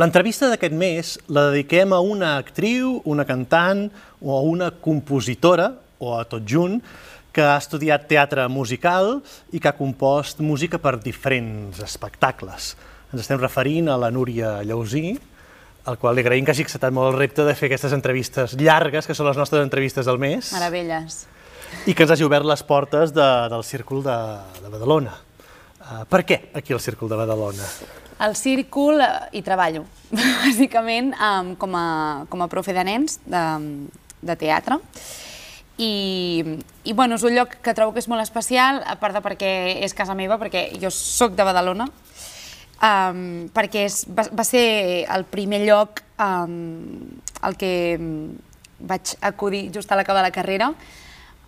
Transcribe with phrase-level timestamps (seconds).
[0.00, 3.90] L'entrevista d'aquest mes la dediquem a una actriu, una cantant
[4.22, 5.68] o a una compositora,
[6.00, 6.78] o a tot junt,
[7.32, 9.18] que ha estudiat teatre musical
[9.52, 12.72] i que ha compost música per diferents espectacles.
[13.12, 15.12] Ens estem referint a la Núria Llausí,
[15.84, 19.08] al qual li agraïm que hagi acceptat molt el repte de fer aquestes entrevistes llargues,
[19.08, 20.54] que són les nostres entrevistes del mes.
[20.56, 21.24] Meravelles.
[21.88, 24.16] I que ens hagi obert les portes de, del Círcul de,
[24.60, 25.16] de Badalona.
[25.82, 27.68] Uh, per què aquí el Círcul de Badalona?
[28.18, 29.84] Al Círcul eh, hi treballo,
[30.44, 33.42] bàsicament um, com, a, com a profe de nens de,
[34.22, 34.78] de teatre.
[35.82, 36.44] I,
[36.84, 39.52] i bueno, és un lloc que trobo que és molt especial, a part de perquè
[39.82, 41.88] és casa meva, perquè jo sóc de Badalona,
[42.78, 43.22] um,
[43.54, 44.66] perquè és, va, va ser
[45.10, 47.08] el primer lloc um,
[47.40, 47.72] al que
[48.82, 50.72] vaig acudir just a l'acabar la carrera,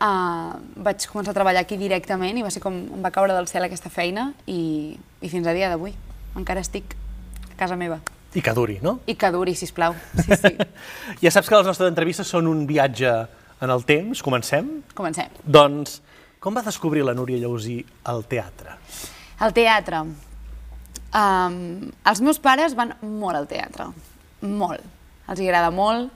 [0.00, 0.56] uh,
[0.88, 3.66] vaig començar a treballar aquí directament i va ser com em va caure del cel
[3.68, 5.94] aquesta feina i, i fins a dia d'avui
[6.38, 6.96] encara estic
[7.50, 8.00] a casa meva.
[8.34, 8.98] I que duri, no?
[9.06, 9.94] I que duri, sisplau.
[10.18, 10.52] Sí, sí.
[11.22, 13.12] ja saps que les nostres entrevistes són un viatge
[13.62, 14.22] en el temps.
[14.26, 14.70] Comencem?
[14.98, 15.30] Comencem.
[15.46, 16.00] Doncs,
[16.42, 17.78] com va descobrir la Núria Llausí
[18.10, 18.74] el teatre?
[19.44, 20.02] El teatre.
[21.14, 21.56] Um,
[22.10, 23.92] els meus pares van molt al teatre.
[24.42, 24.82] Molt.
[25.30, 26.10] Els agrada molt.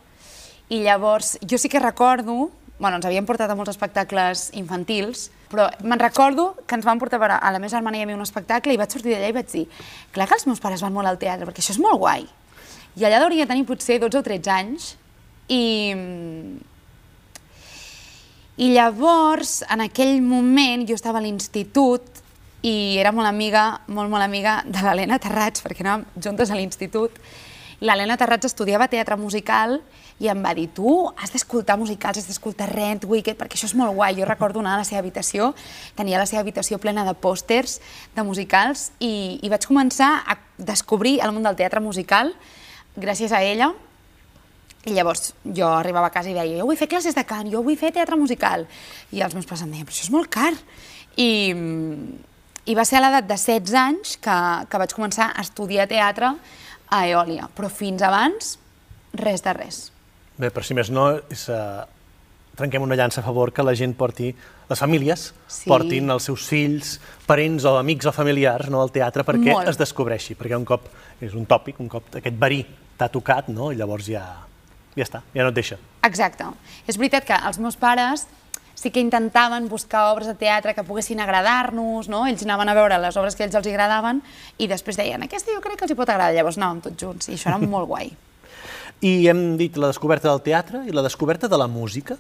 [0.69, 5.69] I llavors, jo sí que recordo bueno, ens havien portat a molts espectacles infantils, però
[5.83, 8.75] me'n recordo que ens van portar a la meva germana i a mi un espectacle
[8.75, 9.67] i vaig sortir d'allà i vaig dir
[10.13, 12.27] clar que els meus pares van molt al teatre, perquè això és molt guai.
[12.97, 14.95] I allà hauria tenir potser 12 o 13 anys
[15.49, 15.63] i...
[18.59, 22.03] I llavors, en aquell moment, jo estava a l'institut
[22.67, 27.21] i era molt amiga, molt, molt amiga de l'Helena Terrats, perquè anàvem juntes a l'institut.
[27.79, 32.66] L'Helena Terrats estudiava teatre musical i em va dir, tu has d'escoltar musicals, has d'escoltar
[32.72, 34.16] Rent, Wicked, perquè això és molt guai.
[34.19, 35.52] Jo recordo anar a la seva habitació,
[35.94, 37.78] tenia la seva habitació plena de pòsters
[38.16, 42.34] de musicals i, i vaig començar a descobrir el món del teatre musical
[42.98, 43.70] gràcies a ella.
[44.89, 47.62] I llavors jo arribava a casa i deia, jo vull fer classes de cant, jo
[47.62, 48.66] vull fer teatre musical.
[49.14, 50.55] I els meus pares em deien, però això és molt car.
[51.18, 51.30] I,
[52.67, 56.33] i va ser a l'edat de 16 anys que, que vaig començar a estudiar teatre
[56.89, 58.57] a Eòlia, però fins abans,
[59.18, 59.80] res de res.
[60.39, 61.83] Bé, per si més no, és, uh,
[62.59, 64.33] trenquem una llança a favor que la gent porti,
[64.69, 65.69] les famílies, sí.
[65.71, 69.71] portin els seus fills, parents o amics o familiars no, al teatre perquè Molt.
[69.71, 70.89] es descobreixi, perquè un cop,
[71.23, 72.65] és un tòpic, un cop aquest verí
[72.99, 73.71] t'ha tocat, no?
[73.73, 74.25] i llavors ja,
[74.97, 75.79] ja està, ja no et deixa.
[76.07, 76.51] Exacte.
[76.91, 78.27] És veritat que els meus pares
[78.79, 82.25] sí que intentaven buscar obres de teatre que poguessin agradar-nos, no?
[82.31, 84.23] Ells anaven a veure les obres que ells els agradaven
[84.59, 87.31] i després deien, aquesta jo crec que els hi pot agradar, llavors anàvem tots junts
[87.31, 88.15] i això era molt guai.
[89.01, 92.17] I hem dit la descoberta del teatre i la descoberta de la música?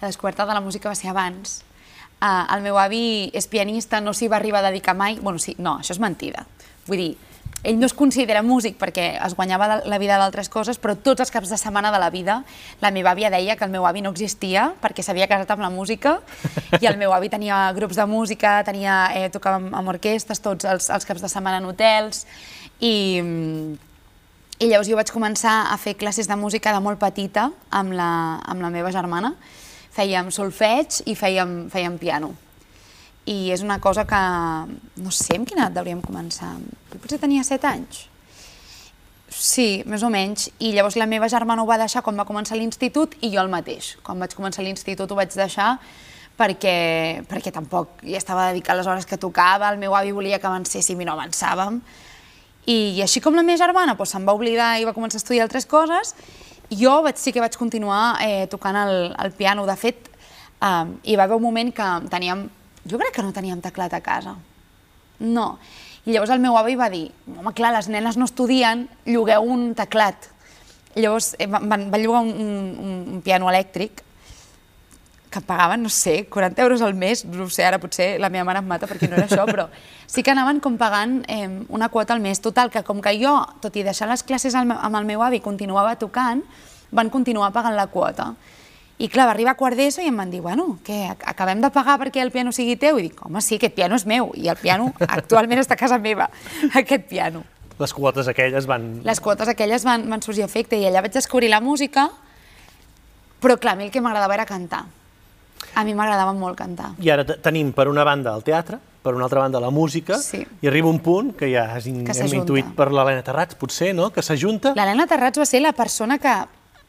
[0.00, 1.60] La descoberta de la música va ser abans.
[2.16, 5.20] Uh, el meu avi és pianista, no s'hi va arribar a dedicar mai.
[5.20, 6.42] Bueno, sí, no, això és mentida.
[6.88, 7.12] Vull dir,
[7.62, 11.32] ell no es considera músic perquè es guanyava la vida d'altres coses, però tots els
[11.34, 12.40] caps de setmana de la vida
[12.82, 15.70] la meva àvia deia que el meu avi no existia perquè s'havia casat amb la
[15.70, 16.18] música
[16.80, 20.66] i el meu avi tenia grups de música, tenia, eh, tocava amb, amb orquestes tots
[20.66, 22.26] els, els caps de setmana en hotels
[22.78, 22.94] i,
[24.58, 28.40] i llavors jo vaig començar a fer classes de música de molt petita amb la,
[28.40, 29.34] amb la meva germana.
[29.92, 32.32] Fèiem solfeig i fèiem, fèiem piano.
[33.28, 34.20] I és una cosa que
[35.02, 36.54] no sé amb quina edat hauríem començar.
[36.92, 38.06] Jo potser tenia 7 anys.
[39.28, 40.48] Sí, més o menys.
[40.62, 43.52] I llavors la meva germana ho va deixar quan va començar l'institut i jo el
[43.52, 43.96] mateix.
[44.06, 45.74] Quan vaig començar l'institut ho vaig deixar
[46.38, 50.48] perquè, perquè tampoc hi estava dedicat les hores que tocava, el meu avi volia que
[50.48, 51.80] avancéssim i no avançàvem,
[52.66, 55.22] i, i així com la meva germana doncs, se'n va oblidar i va començar a
[55.22, 56.14] estudiar altres coses,
[56.70, 59.66] jo vaig, sí que vaig continuar eh, tocant el, el piano.
[59.66, 60.10] De fet,
[60.60, 62.48] eh, hi va haver un moment que teníem...
[62.86, 64.36] Jo crec que no teníem teclat a casa.
[65.18, 65.46] No.
[66.06, 69.72] I llavors el meu avi va dir, home, clar, les nenes no estudien, llogueu un
[69.78, 70.28] teclat.
[70.94, 74.05] Llavors eh, van, van llogar un, un, un piano elèctric
[75.36, 78.62] que pagaven, no sé, 40 euros al mes, no sé, ara potser la meva mare
[78.62, 79.68] em mata perquè no era això, però
[80.08, 82.40] sí que anaven com pagant eh, una quota al mes.
[82.40, 85.96] Total, que com que jo, tot i deixar les classes amb el meu avi, continuava
[86.00, 86.40] tocant,
[86.90, 88.32] van continuar pagant la quota.
[88.96, 91.68] I clar, va arribar a quart d'ESO i em van dir, bueno, què, acabem de
[91.68, 92.96] pagar perquè el piano sigui teu?
[92.96, 95.98] I dic, home, sí, aquest piano és meu, i el piano actualment està a casa
[96.00, 96.30] meva,
[96.80, 97.44] aquest piano.
[97.76, 99.02] Les quotes aquelles van...
[99.04, 102.08] Les quotes aquelles van, van sorgir efecte, i allà vaig descobrir la música,
[103.42, 104.86] però clar, a mi el que m'agradava era cantar.
[105.76, 106.94] A mi m'agradava molt cantar.
[107.04, 110.40] I ara tenim per una banda el teatre, per una altra banda la música, sí.
[110.62, 113.92] i arriba un punt que ja has in, que hem intuït per l'Helena Terrats, potser,
[113.94, 114.72] no?, que s'ajunta.
[114.78, 116.32] L'Helena Terrats va ser la persona que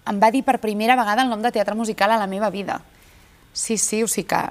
[0.07, 2.79] em va dir per primera vegada el nom de teatre musical a la meva vida.
[3.51, 4.41] Sí, sí, o sigui que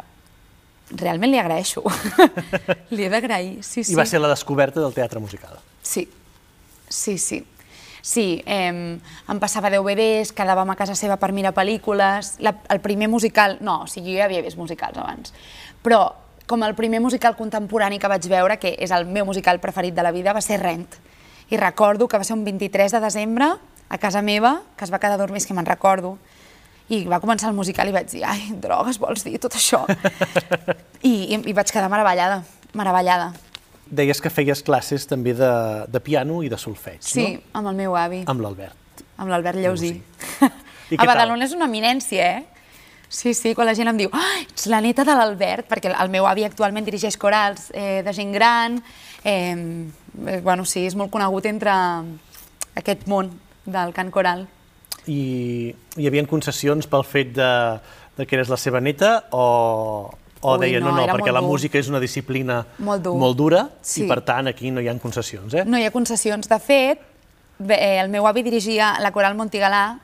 [1.01, 1.83] realment li agraeixo.
[2.95, 3.95] li he d'agrair, sí, sí.
[3.95, 5.57] I va ser la descoberta del teatre musical.
[5.83, 6.07] Sí,
[6.89, 7.41] sí, sí.
[8.07, 12.37] Sí, eh, em passava DVDs, quedàvem a casa seva per mirar pel·lícules.
[12.39, 13.57] La, el primer musical...
[13.67, 15.33] No, o sigui, jo ja havia vist musicals abans.
[15.83, 16.05] Però
[16.47, 20.05] com el primer musical contemporani que vaig veure, que és el meu musical preferit de
[20.07, 20.95] la vida, va ser Rent.
[21.51, 23.51] I recordo que va ser un 23 de desembre
[23.89, 26.15] a casa meva, que es va quedar a dormir, és que me'n recordo.
[26.87, 29.83] I va començar el musical i vaig dir, ai, drogues, vols dir tot això?
[31.03, 32.45] I, i, i vaig quedar meravellada,
[32.79, 33.33] meravellada.
[33.87, 35.53] Deies que feies classes també de,
[35.87, 37.27] de piano i de solfeig, sí, no?
[37.27, 38.25] Sí, amb el meu avi.
[38.27, 39.05] Amb l'Albert.
[39.17, 39.95] Amb l'Albert Lleusí.
[40.95, 42.57] I a Badalona és una eminència, eh?
[43.09, 46.11] Sí, sí, quan la gent em diu ah, ets la neta de l'Albert, perquè el
[46.11, 48.81] meu avi actualment dirigeix corals eh, de gent gran,
[49.23, 49.55] eh,
[50.43, 51.73] bueno, sí, és molt conegut entre
[52.77, 53.31] aquest món
[53.65, 54.47] del cant coral.
[55.07, 57.51] I hi havia concessions pel fet de,
[58.19, 60.11] de que eres la seva neta o,
[60.41, 61.51] o Ui, deia, no, no, no perquè la dur.
[61.51, 63.17] música és una disciplina molt, dur.
[63.19, 64.05] molt dura sí.
[64.05, 65.65] i per tant aquí no hi ha concessions, eh?
[65.65, 66.49] No hi ha concessions.
[66.49, 67.01] De fet,
[67.59, 69.99] bé, el meu avi dirigia la coral Montigalà,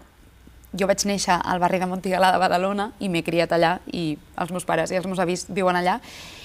[0.73, 4.53] jo vaig néixer al barri de Montigalà de Badalona i m'he criat allà i els
[4.55, 5.99] meus pares i els meus avis viuen allà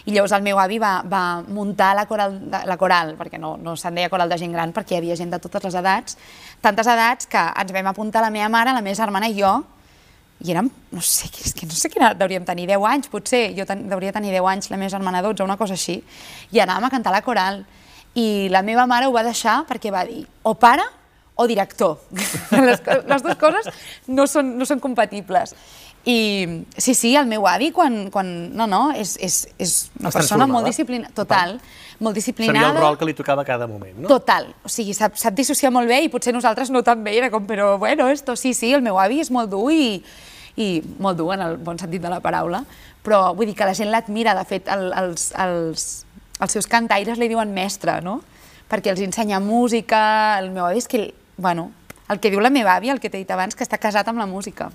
[0.04, 3.78] i llavors el meu avi va, va muntar la coral, la coral perquè no, no
[3.80, 6.20] se'n deia coral de gent gran perquè hi havia gent de totes les edats,
[6.62, 9.54] tantes edats que ens vam apuntar la meva mare, la meva germana i jo
[10.40, 13.66] i érem, no sé, és que no sé quina, deuríem tenir 10 anys, potser, jo
[13.66, 15.98] ten, deuria tenir 10 anys, la meva germana 12, una cosa així,
[16.54, 17.64] i anàvem a cantar la coral.
[18.18, 20.86] I la meva mare ho va deixar perquè va dir, o pare
[21.38, 22.00] o director.
[22.68, 23.70] les, les dues coses
[24.08, 25.54] no són, no són compatibles.
[26.08, 28.08] I sí, sí, el meu avi, quan...
[28.14, 31.58] quan no, no, és, és, és una persona molt disciplinada, total,
[32.00, 32.62] molt disciplinada.
[32.62, 34.08] Sabia el rol que li tocava a cada moment, no?
[34.08, 37.28] Total, o sigui, sap, sap dissociar molt bé i potser nosaltres no tan bé, era
[37.34, 40.00] com, però bueno, esto sí, sí, el meu avi és molt dur i,
[40.56, 40.70] i
[41.04, 42.64] molt dur en el bon sentit de la paraula,
[43.04, 45.88] però vull dir que la gent l'admira, de fet, el, els, els,
[46.40, 48.22] els seus cantaires li diuen mestre, no?
[48.72, 51.74] Perquè els ensenya música, el meu avi és que, bueno,
[52.08, 54.24] el que diu la meva àvia, el que t'he dit abans, que està casat amb
[54.24, 54.72] la música.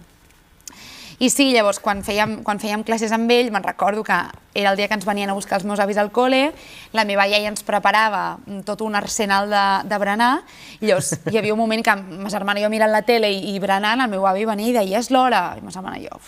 [1.18, 4.16] I sí, llavors, quan fèiem, quan fèiem classes amb ell, me'n recordo que
[4.54, 6.52] era el dia que ens venien a buscar els meus avis al col·le,
[6.92, 8.38] la meva iaia ens preparava
[8.68, 10.32] tot un arsenal de, de berenar,
[10.80, 13.54] i llavors hi havia un moment que ma germana i jo mirant la tele i,
[13.54, 16.20] i berenant, el meu avi venia i deia, és l'hora, i ma germana i jo,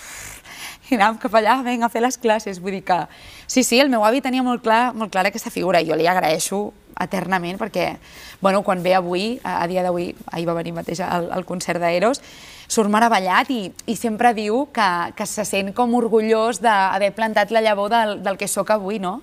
[0.90, 2.98] i anàvem cap allà, vinga, a fer les classes, vull dir que...
[3.46, 6.08] Sí, sí, el meu avi tenia molt, clar, molt clara aquesta figura, i jo li
[6.08, 6.66] agraeixo
[7.00, 7.94] eternament perquè,
[8.42, 11.82] bueno, quan ve avui, a, a dia d'avui, ahir va venir mateix al, al concert
[11.82, 12.22] d'Eros,
[12.68, 17.62] surt meravellat i, i sempre diu que, que se sent com orgullós d'haver plantat la
[17.64, 19.20] llavor del, del que sóc avui, no?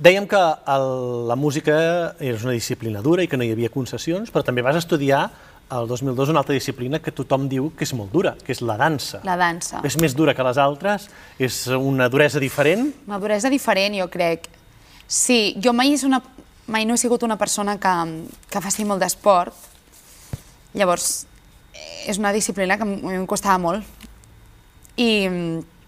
[0.00, 0.88] Dèiem que el,
[1.28, 1.76] la música
[2.24, 5.26] és una disciplina dura i que no hi havia concessions, però també vas estudiar
[5.70, 8.78] el 2002 una altra disciplina que tothom diu que és molt dura, que és la
[8.80, 9.20] dansa.
[9.26, 9.82] La dansa.
[9.86, 11.06] És més dura que les altres?
[11.38, 12.88] És una duresa diferent?
[13.06, 14.48] Una duresa diferent, jo crec.
[15.06, 16.22] Sí, jo mai, és una,
[16.70, 17.96] mai no he sigut una persona que,
[18.50, 19.66] que faci molt d'esport.
[20.78, 21.10] Llavors,
[22.06, 24.06] és una disciplina que em costava molt.
[25.00, 25.80] I mm,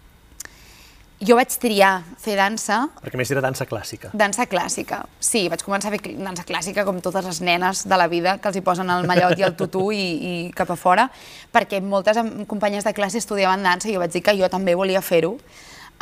[1.23, 2.81] jo vaig triar fer dansa...
[2.99, 4.11] Perquè més era dansa clàssica.
[4.19, 5.45] Dansa clàssica, sí.
[5.53, 8.59] Vaig començar a fer dansa clàssica com totes les nenes de la vida, que els
[8.59, 11.07] hi posen el mallot i el tutú i, i cap a fora,
[11.55, 12.19] perquè moltes
[12.51, 15.37] companyes de classe estudiaven dansa i jo vaig dir que jo també volia fer-ho.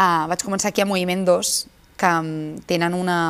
[0.00, 1.54] Uh, vaig començar aquí a Moviment 2,
[2.00, 2.32] que um,
[2.64, 3.20] tenen una,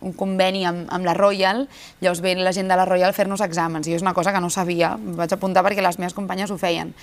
[0.00, 1.64] un conveni amb, amb la Royal,
[2.00, 4.42] llavors ve la gent de la Royal a fer-nos exàmens, i és una cosa que
[4.42, 6.94] no sabia, em vaig apuntar perquè les meves companyes ho feien.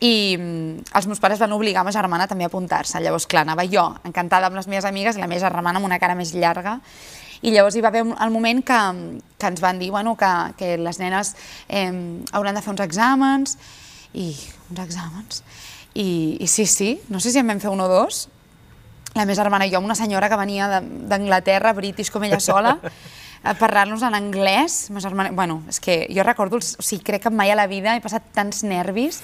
[0.00, 3.66] I mm, els meus pares van obligar ma germana també a apuntar-se, llavors clar, anava
[3.66, 6.78] jo encantada amb les meves amigues i la meva germana amb una cara més llarga,
[7.42, 8.78] i llavors hi va haver el moment que,
[9.38, 11.34] que ens van dir bueno, que, que les nenes
[11.68, 11.90] eh,
[12.32, 13.58] hauran de fer uns exàmens,
[14.14, 14.32] i
[14.70, 15.42] uns exàmens,
[15.94, 18.26] i, i sí, sí, no sé si en vam fer un o dos,
[19.18, 22.78] la meva germana i jo, una senyora que venia d'Anglaterra, british com ella sola,
[23.42, 24.88] a parlar-nos en anglès.
[24.94, 27.96] Ma germana, bueno, és que jo recordo, o sigui, crec que mai a la vida
[27.96, 29.22] he passat tants nervis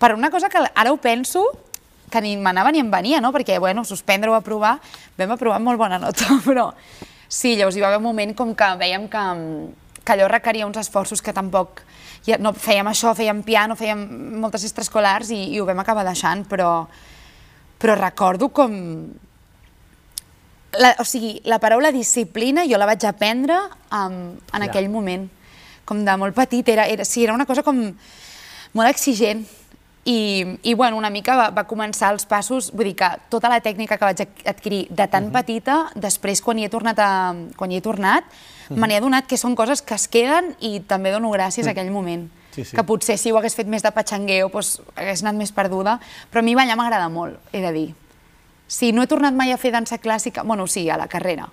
[0.00, 1.44] per una cosa que ara ho penso,
[2.10, 3.32] que ni m'anava ni em venia, no?
[3.32, 4.78] Perquè, bueno, suspendre o aprovar,
[5.18, 6.70] vam aprovar amb molt bona nota, però
[7.28, 9.24] sí, llavors hi va haver un moment com que veiem que,
[10.02, 11.84] que allò requeria uns esforços que tampoc
[12.26, 14.02] ja no fèiem això, fèiem piano, fèiem
[14.42, 16.88] moltes extraescolars i, i ho vam acabar deixant, però
[17.80, 18.76] però recordo com...
[20.78, 23.56] La, o sigui, la paraula disciplina jo la vaig aprendre
[23.90, 24.68] um, en ja.
[24.68, 25.24] aquell moment,
[25.88, 27.80] com de molt petit, era, era, sí, era una cosa com
[28.78, 29.42] molt exigent,
[30.04, 33.60] i, i bueno, una mica va, va començar els passos, vull dir que tota la
[33.60, 35.32] tècnica que vaig adquirir de tan uh -huh.
[35.32, 38.30] petita, després quan hi he tornat, a, quan hi he tornat uh
[38.70, 38.76] -huh.
[38.76, 41.68] me n'he adonat que són coses que es queden i també dono gràcies uh -huh.
[41.68, 42.30] a aquell moment.
[42.54, 42.76] Sí, sí.
[42.76, 45.98] Que potser si ho hagués fet més de patxangueo doncs, hagués anat més perduda,
[46.30, 47.88] però a mi ballar m'agrada molt, he de dir.
[48.70, 51.48] Si no he tornat mai a fer dansa clàssica, bueno, sí, a la carrera,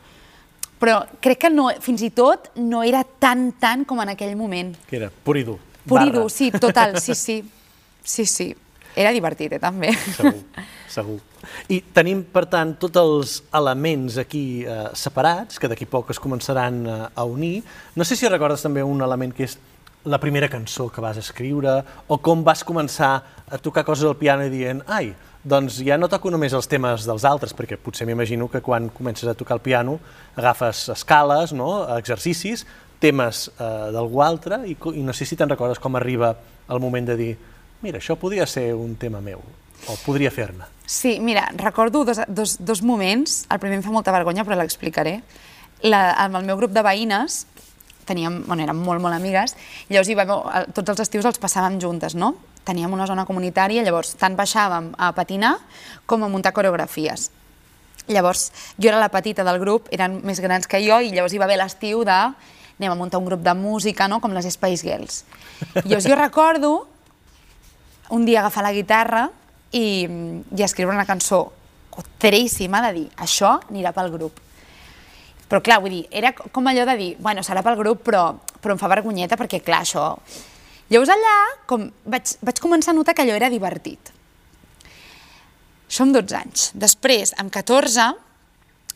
[0.78, 4.76] però crec que no, fins i tot no era tan, tant com en aquell moment.
[4.90, 5.58] Que era pur i dur.
[5.88, 7.42] Pur i dur, sí, total, sí, sí.
[8.08, 8.56] Sí, sí.
[8.98, 9.92] Era divertit, eh, també.
[10.16, 10.40] Segur,
[10.90, 11.18] segur.
[11.70, 16.80] I tenim, per tant, tots els elements aquí eh, separats, que d'aquí poc es començaran
[16.82, 17.60] eh, a unir.
[17.96, 19.58] No sé si recordes també un element que és
[20.08, 23.12] la primera cançó que vas escriure, o com vas començar
[23.52, 25.12] a tocar coses al piano i dient, ai,
[25.44, 29.30] doncs ja no toco només els temes dels altres, perquè potser m'imagino que quan comences
[29.30, 30.00] a tocar el piano
[30.36, 31.86] agafes escales, no?
[31.98, 32.66] exercicis,
[33.00, 36.34] temes eh, d'algú altre, i, i no sé si te'n recordes com arriba
[36.68, 37.32] el moment de dir
[37.82, 39.42] mira, això podria ser un tema meu,
[39.88, 40.66] o podria fer-ne.
[40.88, 43.44] Sí, mira, recordo dos, dos, dos moments.
[43.52, 45.20] El primer em fa molta vergonya, però l'explicaré.
[45.86, 47.44] La, amb el meu grup de veïnes,
[48.08, 49.56] teníem, bueno, érem molt, molt amigues,
[49.92, 50.34] llavors hi vam,
[50.76, 52.34] tots els estius els passàvem juntes, no?
[52.68, 55.58] Teníem una zona comunitària, llavors tant baixàvem a patinar
[56.06, 57.30] com a muntar coreografies.
[58.08, 61.42] Llavors, jo era la petita del grup, eren més grans que jo, i llavors hi
[61.42, 62.20] va haver l'estiu de
[62.78, 64.22] anem a muntar un grup de música, no?
[64.22, 65.24] com les Spice Girls.
[65.84, 66.72] Llavors jo recordo
[68.10, 69.28] un dia agafar la guitarra
[69.72, 70.08] i,
[70.56, 71.48] i escriure una cançó
[71.90, 74.38] cotríssima de dir, això anirà pel grup.
[75.48, 78.30] Però clar, vull dir, era com allò de dir, bueno, serà pel grup, però,
[78.62, 80.12] però em fa vergonyeta perquè, clar, això...
[80.88, 81.34] Llavors allà
[81.68, 84.14] com vaig, vaig començar a notar que allò era divertit.
[86.00, 86.70] Amb 12 anys.
[86.80, 88.06] Després, amb 14,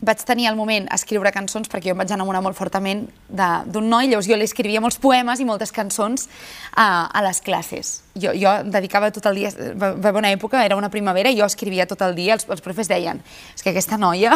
[0.01, 3.89] vaig tenir el moment a escriure cançons perquè jo em vaig enamorar molt fortament d'un
[3.89, 6.27] noi, llavors jo li escrivia molts poemes i moltes cançons
[6.73, 7.91] a, a les classes.
[8.15, 11.45] Jo, jo dedicava tot el dia, va, haver una època, era una primavera, i jo
[11.45, 13.21] escrivia tot el dia, els, els profes deien,
[13.55, 14.33] és que aquesta noia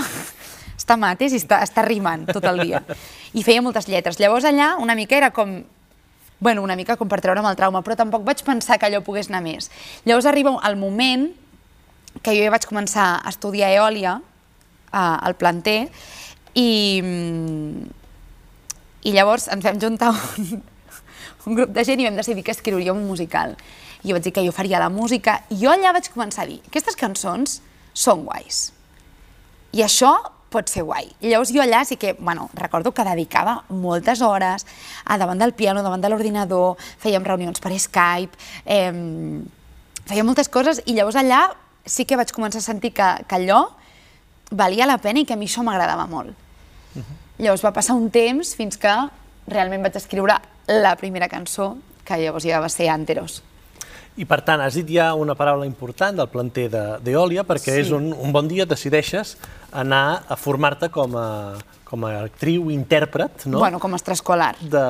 [0.76, 2.84] està mates i està, està rimant tot el dia.
[3.34, 4.20] I feia moltes lletres.
[4.20, 5.62] Llavors allà una mica era com
[6.40, 9.30] bueno, una mica com per treure'm el trauma, però tampoc vaig pensar que allò pogués
[9.32, 9.70] anar més.
[10.06, 11.30] Llavors arriba el moment
[12.22, 14.20] que jo ja vaig començar a estudiar eòlia
[14.96, 15.90] al planter
[16.56, 17.02] i,
[19.04, 20.62] i llavors ens vam juntar un,
[21.48, 23.56] un grup de gent i vam decidir que escriuríem un musical.
[24.04, 26.50] I jo vaig dir que jo faria la música i jo allà vaig començar a
[26.52, 27.60] dir aquestes cançons
[27.96, 28.68] són guais
[29.76, 30.14] i això
[30.54, 31.10] pot ser guai.
[31.22, 34.66] Llavors jo allà sí que, bueno, recordo que dedicava moltes hores
[35.04, 38.92] a davant del piano, davant de l'ordinador, fèiem reunions per Skype, eh,
[40.06, 41.48] fèiem moltes coses i llavors allà
[41.86, 43.66] sí que vaig començar a sentir que, que allò
[44.52, 46.34] valia la pena i que a mi això m'agradava molt.
[47.38, 48.94] Llavors va passar un temps fins que
[49.52, 50.38] realment vaig escriure
[50.72, 51.76] la primera cançó,
[52.06, 53.42] que llavors ja va ser Anteros.
[54.18, 57.80] I per tant, has dit ja una paraula important del planter de- d'Eòlia, perquè Sí.
[57.82, 59.36] és un, un bon dia decideixes
[59.74, 63.60] anar a formar-te com a, com a actriu, intèrpret, no?
[63.60, 64.56] Bueno, com a extraescolar.
[64.62, 64.86] de...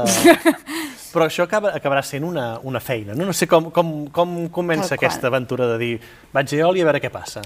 [1.16, 3.26] Però això acaba, acabarà sent una, una feina, no?
[3.26, 5.10] No sé com, com, com comença Tal qual.
[5.10, 5.94] aquesta aventura de dir
[6.34, 7.42] vaig a Eòlia a veure què passa.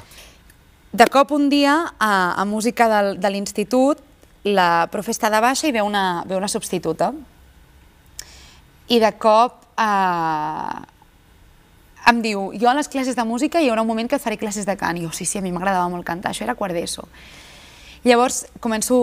[0.92, 4.00] De cop un dia, a, a música del, de l'institut,
[4.44, 7.12] la profe està de baixa i ve una, ve una substituta.
[8.90, 10.80] I de cop eh,
[12.10, 14.66] em diu, jo a les classes de música hi haurà un moment que faré classes
[14.66, 14.98] de cant.
[14.98, 17.08] I jo, sí, sí, a mi m'agradava molt cantar, això era quart d'ESO.
[18.08, 18.96] Llavors començo,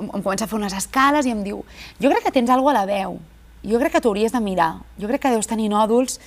[0.00, 1.62] em comença a fer unes escales i em diu,
[2.02, 3.20] jo crec que tens alguna a la veu,
[3.64, 6.18] jo crec que t'hauries de mirar, jo crec que deus tenir nòduls.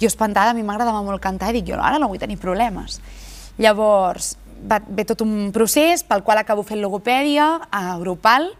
[0.00, 2.98] Jo espantada, a mi m'agradava molt cantar i dic, jo ara no vull tenir problemes.
[3.60, 4.34] Llavors,
[4.64, 8.50] va, ve tot un procés pel qual acabo fent logopèdia a grupal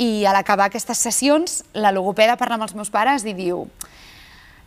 [0.00, 3.66] i a l'acabar aquestes sessions la logopeda parla amb els meus pares i diu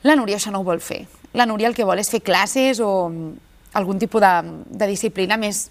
[0.04, 1.06] la Núria això no ho vol fer.
[1.34, 3.32] La Núria el que vol és fer classes o mm,
[3.80, 4.34] algun tipus de,
[4.70, 5.68] de disciplina més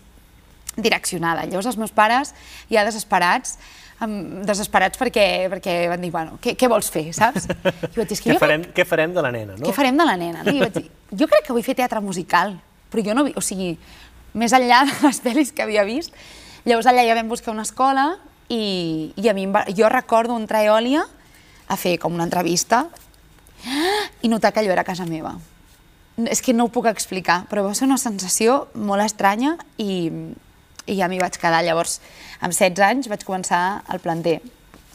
[0.76, 1.44] direccionada.
[1.46, 2.32] Llavors els meus pares,
[2.72, 3.58] ja desesperats,
[4.42, 7.44] desesperats perquè, perquè van dir, bueno, què, què vols fer, saps?
[7.46, 9.66] I vaig dir, "És que Què jo crec- farem, què farem de la nena, no?
[9.66, 10.42] què farem de la nena?
[10.42, 10.50] No?
[10.50, 12.56] I vaig dir, jo crec que vull fer teatre musical,
[12.90, 13.28] però jo no...
[13.36, 13.76] O sigui,
[14.34, 16.10] més enllà de les pel·lis que havia vist,
[16.64, 18.16] llavors allà ja vam buscar una escola
[18.48, 21.04] i, i a mi va, jo recordo entrar a Eòlia
[21.68, 22.86] a fer com una entrevista
[24.22, 25.36] i notar que allò era casa meva.
[26.28, 30.10] És que no ho puc explicar, però va ser una sensació molt estranya i,
[30.86, 31.62] i ja m'hi vaig quedar.
[31.64, 32.00] Llavors,
[32.40, 34.40] amb 16 anys vaig començar al planter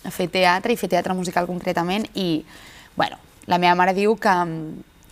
[0.06, 2.44] a fer teatre i fer teatre musical concretament i,
[2.96, 4.36] bueno, la meva mare diu que,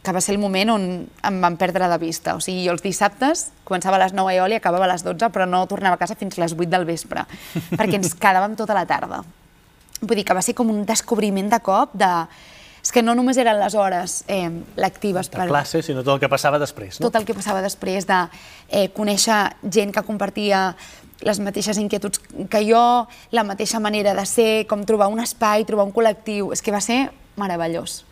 [0.06, 2.36] que va ser el moment on em van perdre de vista.
[2.38, 5.04] O sigui, jo els dissabtes començava a les 9 a Eòlia i acabava a les
[5.04, 7.26] 12, però no tornava a casa fins a les 8 del vespre,
[7.74, 9.24] perquè ens quedàvem tota la tarda.
[10.02, 12.12] Vull dir que va ser com un descobriment de cop de...
[12.86, 14.46] És que no només eren les hores eh,
[14.78, 17.08] lectives De classe, sinó tot el que passava després, no?
[17.10, 18.20] tot el que passava després de
[18.70, 19.40] eh, conèixer
[19.74, 20.76] gent que compartia
[21.26, 25.88] les mateixes inquietuds que jo, la mateixa manera de ser, com trobar un espai, trobar
[25.90, 27.08] un col·lectiu, és que va ser
[27.42, 28.04] meravellós.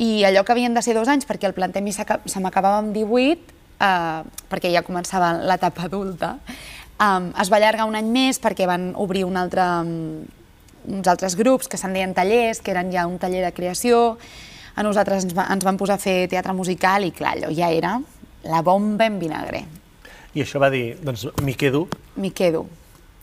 [0.00, 2.40] I allò que havien de ser dos anys, perquè el planter a mi s'aca- se
[2.40, 6.38] m'acabava amb 18, eh, perquè ja començava l'etapa adulta,
[7.02, 10.20] Um, es va allargar un any més perquè van obrir un altre, um,
[10.88, 14.16] uns altres grups que se'n deien tallers, que eren ja un taller de creació.
[14.74, 17.68] A nosaltres ens, va, ens van posar a fer teatre musical i clar, allò ja
[17.70, 17.98] era
[18.48, 19.64] la bomba en vinagre.
[20.34, 21.86] I això va dir, doncs m'hi quedo
[22.16, 22.64] M'hi quedo.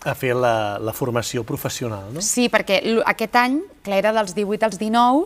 [0.06, 2.22] a fer la, la formació professional, no?
[2.22, 2.78] Sí, perquè
[3.10, 5.26] aquest any, clar, era dels 18 als 19,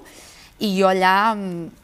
[0.63, 1.35] i jo allà...
[1.35, 1.79] mm,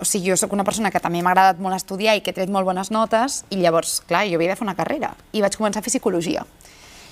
[0.00, 2.34] O sigui, jo sóc una persona que també m'ha agradat molt estudiar i que he
[2.34, 5.12] tret molt bones notes, i llavors, clar, jo havia de fer una carrera.
[5.30, 6.42] I vaig començar a fer psicologia.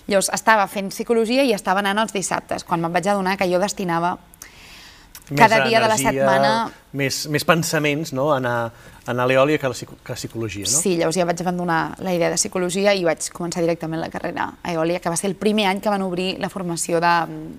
[0.08, 3.58] Llavors, estava fent psicologia i estava anant els dissabtes, quan me'n vaig adonar que jo
[3.60, 4.16] destinava
[5.36, 8.72] cada dia de la setmana- Més, més pensaments, no?, a anar,
[9.04, 10.78] a anar a l'eòlia que, a la psico- que a psicologia, no?
[10.80, 14.54] Sí, llavors ja vaig abandonar la idea de psicologia i vaig començar directament la carrera
[14.62, 17.52] a Eòlia, que va ser el primer any que van obrir la formació de mm,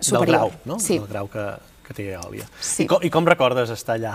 [0.00, 0.26] superior.
[0.26, 0.78] Del grau, no?
[0.80, 0.98] Sí.
[0.98, 1.44] Del grau que,
[1.86, 2.48] que té eòlia.
[2.60, 2.84] Sí.
[2.84, 4.14] I, com, I com recordes estar allà,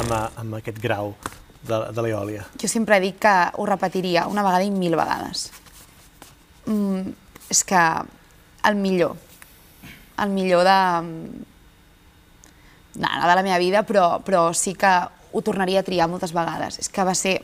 [0.00, 1.12] amb, a- amb aquest grau
[1.60, 2.46] de, de l'eòlia?
[2.60, 5.50] Jo sempre dic que ho repetiria una vegada i mil vegades.
[6.66, 7.12] Mm,
[7.52, 7.80] és que
[8.64, 9.16] el millor,
[10.22, 10.78] el millor de...
[12.94, 14.92] No, no de la meva vida, però, però sí que
[15.34, 16.78] ho tornaria a triar moltes vegades.
[16.78, 17.40] És que va ser,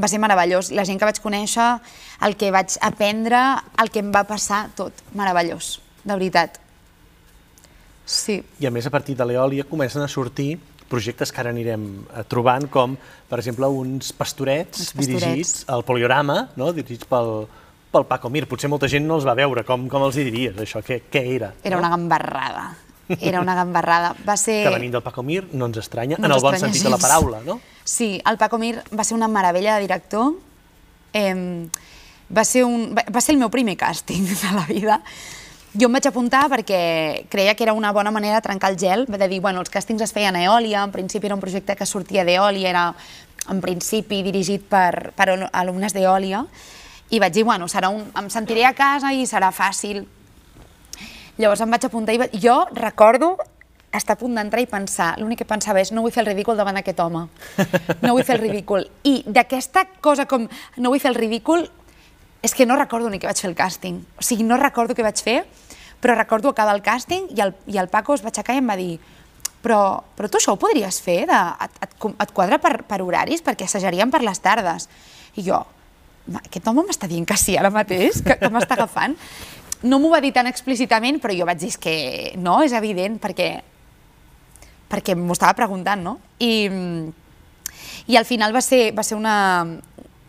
[0.00, 0.70] va ser meravellós.
[0.72, 1.66] La gent que vaig conèixer,
[2.24, 3.42] el que vaig aprendre,
[3.82, 5.04] el que em va passar, tot.
[5.12, 6.56] Meravellós, de veritat.
[8.04, 8.40] Sí.
[8.60, 10.56] I a més, a partir de l'eòlia comencen a sortir
[10.88, 12.96] projectes que ara anirem eh, trobant, com,
[13.28, 15.24] per exemple, uns pastorets, Uns pastorets.
[15.24, 16.72] dirigits al poliorama, no?
[16.76, 17.46] dirigits pel,
[17.94, 18.44] pel Paco Mir.
[18.50, 19.62] Potser molta gent no els va veure.
[19.66, 20.82] Com, com els hi diries, això?
[20.84, 21.52] Què, què era?
[21.62, 22.66] Era una gambarrada.
[23.20, 24.14] Era una gambarrada.
[24.26, 24.62] Va ser...
[24.66, 26.96] Que venint del Paco Mir no ens estranya, No en el bon sentit de la
[26.98, 27.06] gens.
[27.06, 27.60] paraula, no?
[27.84, 30.32] Sí, el Paco Mir va ser una meravella de director.
[31.12, 31.68] Eh,
[32.34, 35.00] va, ser un, va, va ser el meu primer càsting de la vida.
[35.74, 39.08] Jo em vaig apuntar perquè creia que era una bona manera de trencar el gel,
[39.10, 41.86] de dir, bueno, els càstings es feien a Eòlia, en principi era un projecte que
[41.86, 42.84] sortia d'Eòlia, era
[43.50, 46.44] en principi dirigit per, per alumnes d'Eòlia,
[47.10, 50.04] i vaig dir, bueno, serà un, em sentiré a casa i serà fàcil.
[51.38, 52.28] Llavors em vaig apuntar i va...
[52.32, 53.36] jo recordo
[53.94, 56.56] estar a punt d'entrar i pensar, l'únic que pensava és no vull fer el ridícul
[56.58, 57.28] davant d'aquest home,
[58.02, 58.88] no vull fer el ridícul.
[59.06, 61.68] I d'aquesta cosa com no vull fer el ridícul,
[62.42, 64.00] és que no recordo ni què vaig fer el càsting.
[64.18, 65.44] O sigui, no recordo què vaig fer,
[66.02, 68.68] però recordo acabar el càsting i el, i el Paco es va aixecar i em
[68.68, 68.98] va dir
[69.64, 69.78] però,
[70.12, 71.22] però tu això ho podries fer?
[71.30, 71.94] De, et, et,
[72.26, 73.40] et quadra per, per horaris?
[73.40, 74.90] Perquè assajaríem per les tardes.
[75.40, 75.73] I jo, "Ma,
[76.40, 79.16] aquest home m'està dient que sí ara mateix, que, que m'està agafant.
[79.84, 81.96] No m'ho va dir tan explícitament, però jo vaig dir, que
[82.40, 83.50] no, és evident, perquè,
[84.88, 86.16] perquè m'ho estava preguntant, no?
[86.40, 86.70] I,
[88.08, 89.36] i al final va ser, va ser una,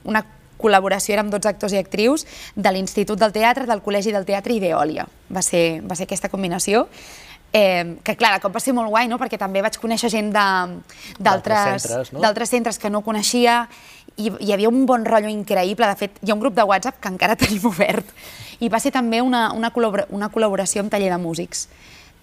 [0.04, 0.26] una
[0.60, 4.62] col·laboració, érem 12 actors i actrius, de l'Institut del Teatre, del Col·legi del Teatre i
[4.64, 5.08] d'Eòlia.
[5.32, 6.86] Va, ser, va ser aquesta combinació.
[7.56, 9.16] Eh, que clar, de cop va ser molt guai, no?
[9.22, 12.48] perquè també vaig conèixer gent d'altres centres, no?
[12.50, 13.62] centres que no coneixia
[14.18, 15.88] i hi havia un bon rotllo increïble.
[15.88, 18.08] De fet, hi ha un grup de WhatsApp que encara tenim obert
[18.64, 21.68] i va ser també una, una, col·labora una col·laboració amb taller de músics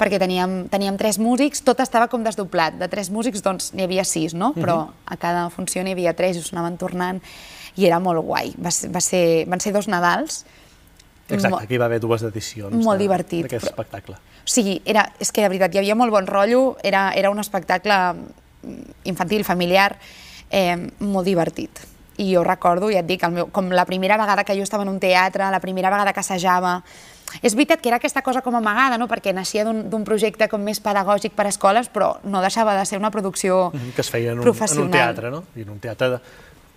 [0.00, 2.74] perquè teníem, teníem tres músics, tot estava com desdoblat.
[2.80, 4.48] De tres músics, doncs, n'hi havia sis, no?
[4.56, 7.20] Però a cada funció n'hi havia tres, i us anaven tornant,
[7.78, 8.50] i era molt guai.
[8.58, 10.40] Va ser, va ser, van ser dos Nadals.
[11.28, 14.16] Exacte, aquí va haver dues edicions Molt de- divertit, d'aquest però- espectacle.
[14.42, 17.38] O sigui, era, és que de veritat hi havia molt bon rotllo, era, era un
[17.38, 19.94] espectacle mm, infantil, familiar,
[20.52, 21.80] eh, molt divertit.
[22.20, 24.84] I jo recordo, ja et dic, el meu, com la primera vegada que jo estava
[24.84, 26.82] en un teatre, la primera vegada que assajava...
[27.40, 29.06] És veritat que era aquesta cosa com amagada, no?
[29.08, 32.98] perquè naixia d'un projecte com més pedagògic per a escoles, però no deixava de ser
[33.00, 34.84] una producció Mhm, que es feia en un, en professional.
[34.84, 35.44] un teatre, no?
[35.56, 36.18] I en un teatre de,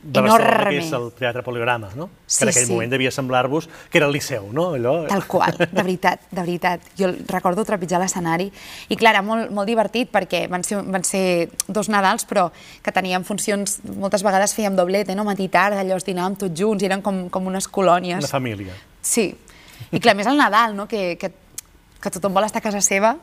[0.06, 2.06] de Barcelona, que és el Teatre Poligrama, no?
[2.28, 2.74] Sí, que en aquell sí.
[2.74, 4.68] moment devia semblar-vos que era el Liceu, no?
[4.78, 4.94] Allò...
[5.10, 6.84] Tal qual, de veritat, de veritat.
[7.00, 8.52] Jo recordo trepitjar l'escenari
[8.88, 11.24] i clar, era molt, molt divertit perquè van ser, van ser
[11.66, 12.52] dos Nadals però
[12.86, 15.26] que teníem funcions, moltes vegades fèiem doblete, no?
[15.26, 18.22] matí i tarda, allò es dinàvem tots junts i eren com, com unes colònies.
[18.22, 18.78] Una família.
[19.02, 19.32] Sí,
[19.90, 20.86] i clar, més el Nadal, no?
[20.92, 21.34] que, que,
[21.98, 23.16] que tothom vol estar a casa seva.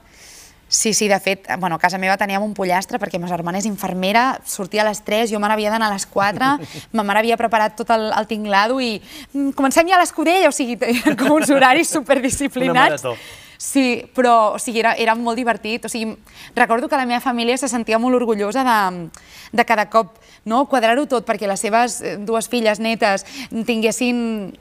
[0.73, 3.67] Sí, sí, de fet, bueno, a casa meva teníem un pollastre perquè ma germana és
[3.69, 6.49] infermera, sortia a les 3, jo me n'havia d'anar a les 4,
[6.97, 10.57] ma mare havia preparat tot el, el tinglado i mm, comencem ja a l'escudella, o
[10.57, 10.79] sigui,
[11.21, 13.05] com uns horaris superdisciplinats.
[13.05, 13.43] Una marató.
[13.63, 15.85] Sí, però o sigui, era, era molt divertit.
[15.87, 16.17] O sigui,
[16.57, 19.11] recordo que la meva família se sentia molt orgullosa de,
[19.53, 20.17] de cada cop
[20.49, 20.65] no?
[20.73, 23.23] quadrar-ho tot perquè les seves eh, dues filles netes
[23.69, 24.57] tinguessin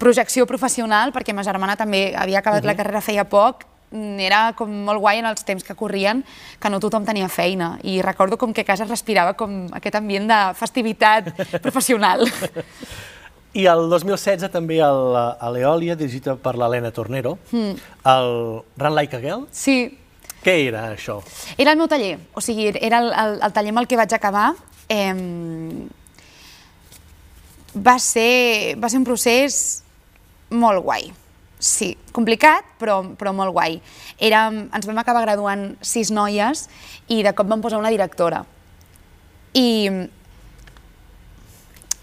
[0.00, 5.00] projecció professional, perquè ma germana també havia acabat la carrera feia poc, era com molt
[5.02, 6.24] guai en els temps que corrien,
[6.62, 7.72] que no tothom tenia feina.
[7.82, 11.32] I recordo com que a casa es respirava com aquest ambient de festivitat
[11.64, 12.22] professional.
[13.52, 17.74] I el 2016 també el, a l'Eòlia, dirigit per l'Helena Tornero, Hmm.
[18.06, 19.48] el Run Like a Girl.
[19.50, 19.96] Sí,
[20.40, 21.18] Què era això?
[21.60, 24.14] Era el meu taller, o sigui, era el, el, el taller amb el que vaig
[24.16, 24.54] acabar.
[24.88, 25.12] Eh,
[27.76, 29.58] va ser, va ser un procés
[30.50, 31.10] molt guai.
[31.60, 33.76] Sí, complicat, però, però molt guai.
[34.16, 36.64] Érem, ens vam acabar graduant sis noies
[37.12, 38.46] i de cop vam posar una directora.
[39.52, 39.66] I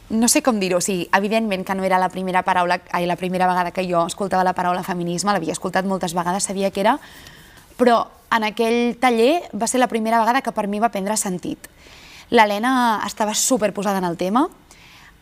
[0.10, 3.18] no sé com dir-ho, o sigui, evidentment que no era la primera paraula, ai, la
[3.18, 7.00] primera vegada que jo escoltava la paraula feminisme, l'havia escoltat moltes vegades, sabia que era,
[7.82, 8.06] però
[8.38, 11.68] en aquell taller va ser la primera vegada que per mi va prendre sentit.
[12.30, 14.46] L'Helena estava superposada en el tema,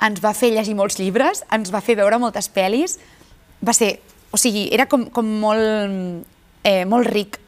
[0.05, 2.99] ens va fer llegir molts llibres, ens va fer veure moltes pel·lis,
[3.65, 3.95] va ser
[4.35, 6.25] o sigui, era com, com molt,
[6.67, 7.39] eh, molt ric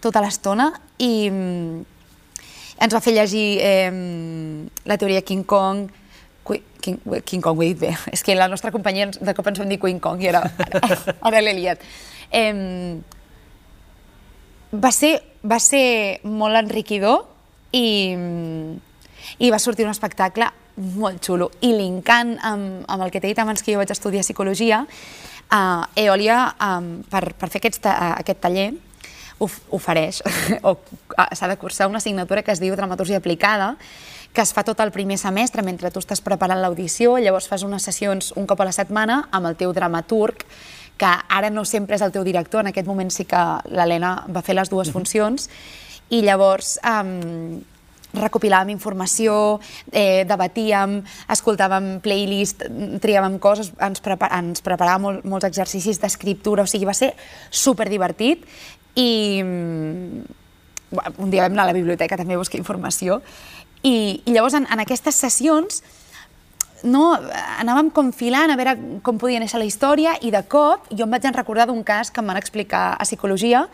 [0.00, 1.82] tota l'estona i mm,
[2.82, 3.90] ens va fer llegir eh,
[4.88, 5.90] la teoria King Kong,
[6.82, 6.96] King,
[7.28, 9.68] King Kong ho he dit bé, és que la nostra companyia de cop ens vam
[9.70, 10.40] dir King Kong i ara,
[11.20, 11.84] ara l'he liat.
[12.32, 12.96] Eh,
[14.72, 15.12] va, ser,
[15.44, 15.84] va ser
[16.24, 17.26] molt enriquidor
[17.76, 17.86] i,
[19.38, 20.48] i va sortir un espectacle
[20.96, 21.52] molt xulo.
[21.60, 24.82] I l'incant amb, amb el que t'he dit abans que jo vaig estudiar psicologia,
[25.50, 28.70] Uh, Eolia, um, per, per fer aquest, uh, aquest taller,
[29.42, 30.22] of, ofereix,
[30.68, 33.74] o uh, s'ha de cursar una assignatura que es diu Dramaturgia aplicada,
[34.32, 37.84] que es fa tot el primer semestre mentre tu estàs preparant l'audició, llavors fas unes
[37.84, 40.46] sessions un cop a la setmana amb el teu dramaturg,
[40.96, 44.44] que ara no sempre és el teu director, en aquest moment sí que l'Helena va
[44.46, 45.50] fer les dues funcions,
[46.12, 47.60] i llavors um,
[48.14, 51.00] recopilàvem informació, eh, debatíem,
[51.32, 52.66] escoltàvem playlist,
[53.00, 57.14] triàvem coses, ens, prepar ens preparàvem mol molts exercicis d'escriptura, o sigui, va ser
[57.50, 58.44] super divertit
[58.94, 63.22] i un dia vam anar a la biblioteca també a buscar informació
[63.82, 65.80] i, i llavors en, en aquestes sessions
[66.82, 67.12] no,
[67.62, 71.12] anàvem com filant a veure com podia néixer la història i de cop jo em
[71.14, 73.66] vaig recordar d'un cas que em van explicar a psicologia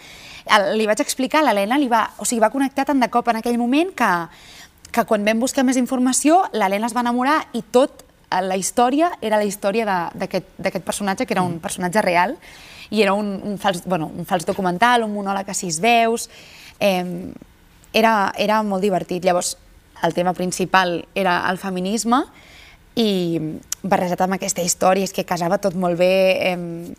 [0.75, 3.59] li vaig explicar, l'Helena li va, o sigui, va connectar tant de cop en aquell
[3.61, 4.11] moment que,
[4.93, 9.13] que quan vam buscar més informació, l'Helena es va enamorar i tot eh, la història
[9.21, 11.65] era la història d'aquest personatge, que era un mm.
[11.65, 12.37] personatge real,
[12.91, 16.29] i era un, un, fals, bueno, un fals documental, un monòleg a sis veus,
[16.81, 17.05] eh,
[17.93, 19.25] era, era molt divertit.
[19.25, 19.57] Llavors,
[20.05, 22.23] el tema principal era el feminisme,
[22.97, 23.39] i
[23.83, 26.15] barrejat amb aquesta història, és que casava tot molt bé,
[26.53, 26.95] eh,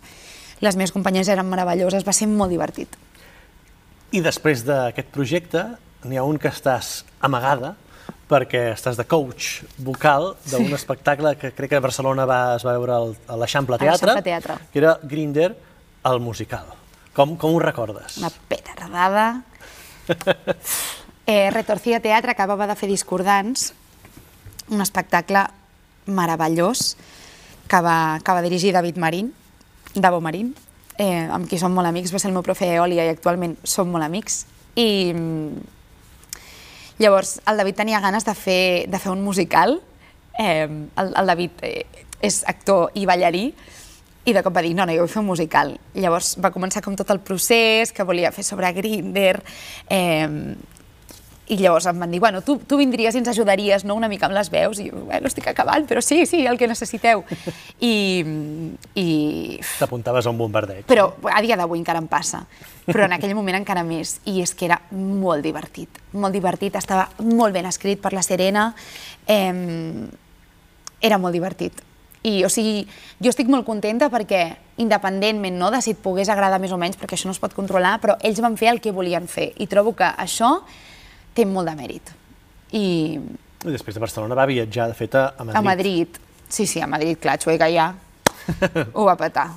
[0.61, 2.95] les meves companyes eren meravelloses, va ser molt divertit.
[4.11, 5.65] I després d'aquest projecte,
[6.03, 7.75] n'hi ha un que estàs amagada,
[8.29, 10.75] perquè estàs de coach vocal d'un sí.
[10.77, 14.57] espectacle que crec que a Barcelona va, es va veure al, a l'Eixample Teatre, Teatre,
[14.71, 15.51] que era Grinder,
[16.09, 16.69] el musical.
[17.13, 18.19] Com, com ho recordes?
[18.21, 19.27] Una petardada.
[21.25, 23.71] eh, Retorcia Teatre acabava de fer Discordants,
[24.69, 25.47] un espectacle
[26.09, 26.95] meravellós
[27.69, 29.33] que va, que va dirigir David Marín,
[29.93, 30.55] Davo Marín,
[30.97, 33.89] eh, amb qui som molt amics, va ser el meu profe Eòlia i actualment som
[33.89, 34.43] molt amics.
[34.75, 35.63] I mm,
[36.99, 39.79] llavors el David tenia ganes de fer, de fer un musical.
[40.37, 41.85] Eh, el, el David eh,
[42.21, 43.47] és actor i ballarí
[44.27, 45.71] i de cop va dir, no, no, jo vull fer un musical.
[45.95, 49.39] Llavors va començar com tot el procés, que volia fer sobre Grinder,
[49.89, 50.27] eh,
[51.49, 54.27] i llavors em van dir, bueno, tu, tu vindries i ens ajudaries no, una mica
[54.27, 57.23] amb les veus, i jo, bueno, estic acabant, però sí, sí, el que necessiteu.
[57.91, 57.93] I...
[58.93, 59.07] i...
[59.79, 60.85] T'apuntaves a un bombardeig.
[60.89, 62.43] Però a dia d'avui encara em passa,
[62.85, 67.07] però en aquell moment encara més, i és que era molt divertit, molt divertit, estava
[67.25, 68.69] molt ben escrit per la Serena,
[69.25, 69.53] eh,
[71.01, 71.81] era molt divertit.
[72.21, 72.83] I, o sigui,
[73.23, 74.43] jo estic molt contenta perquè,
[74.83, 77.55] independentment no, de si et pogués agradar més o menys, perquè això no es pot
[77.55, 79.53] controlar, però ells van fer el que volien fer.
[79.57, 80.59] I trobo que això
[81.39, 82.11] té molt de mèrit.
[82.75, 82.85] I...
[83.59, 85.57] I després de Barcelona va viatjar, de fet, a Madrid.
[85.57, 86.21] A Madrid.
[86.49, 87.91] Sí, sí, a Madrid, clar, Xuega ja
[88.97, 89.51] ho va petar.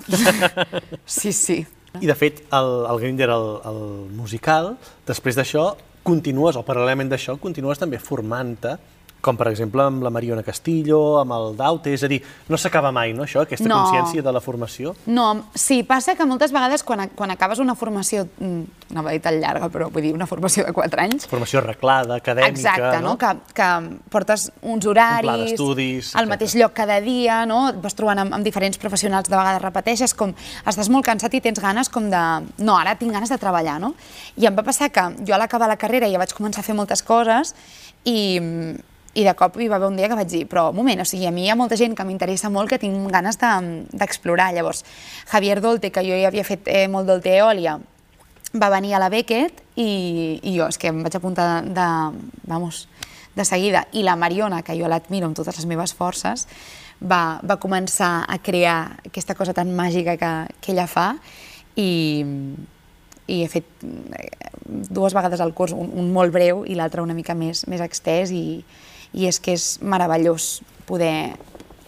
[1.07, 1.62] sí, sí.
[2.01, 3.81] I, de fet, el, el Grinder, el, el
[4.16, 4.73] musical,
[5.09, 8.77] després d'això, continues, o paral·lelament d'això, continues també formant-te
[9.22, 12.18] com per exemple amb la Mariona Castillo, amb el Daute, és a dir,
[12.50, 13.78] no s'acaba mai, no, això, aquesta no.
[13.85, 14.96] consciència de la formació?
[15.06, 19.22] No, sí, passa que moltes vegades quan, quan acabes una formació, mm, no va dir
[19.24, 21.28] tan llarga, però vull dir una formació de 4 anys...
[21.30, 23.14] Formació arreglada, acadèmica, Exacte, no?
[23.14, 23.16] no?
[23.20, 23.70] Que, que
[24.12, 25.30] portes uns horaris...
[25.30, 26.12] Un d'estudis...
[26.18, 27.62] Al mateix lloc cada dia, no?
[27.70, 30.35] Et vas trobant amb, amb diferents professionals, de vegades repeteixes, com
[30.66, 32.24] estàs molt cansat i tens ganes com de...
[32.58, 33.94] No, ara tinc ganes de treballar, no?
[34.35, 36.74] I em va passar que jo a l'acabar la carrera ja vaig començar a fer
[36.74, 37.54] moltes coses
[38.04, 38.18] i,
[39.14, 41.07] i de cop hi va haver un dia que vaig dir, però un moment, o
[41.09, 44.51] sigui, a mi hi ha molta gent que m'interessa molt, que tinc ganes d'explorar.
[44.53, 44.85] De, Llavors,
[45.29, 47.79] Javier Dolte, que jo ja havia fet eh, molt Dolte Eòlia,
[48.53, 51.88] va venir a la Beckett i, i jo és que em vaig apuntar de, de,
[52.48, 52.87] vamos,
[53.37, 53.87] de seguida.
[53.92, 56.46] I la Mariona, que jo l'admiro amb totes les meves forces,
[57.01, 61.12] va, va començar a crear aquesta cosa tan màgica que, que ella fa
[61.77, 62.22] i,
[63.27, 64.29] i he fet eh,
[64.64, 68.33] dues vegades el curs, un, un molt breu i l'altre una mica més, més extès
[68.33, 68.62] i,
[69.12, 71.37] i és que és meravellós poder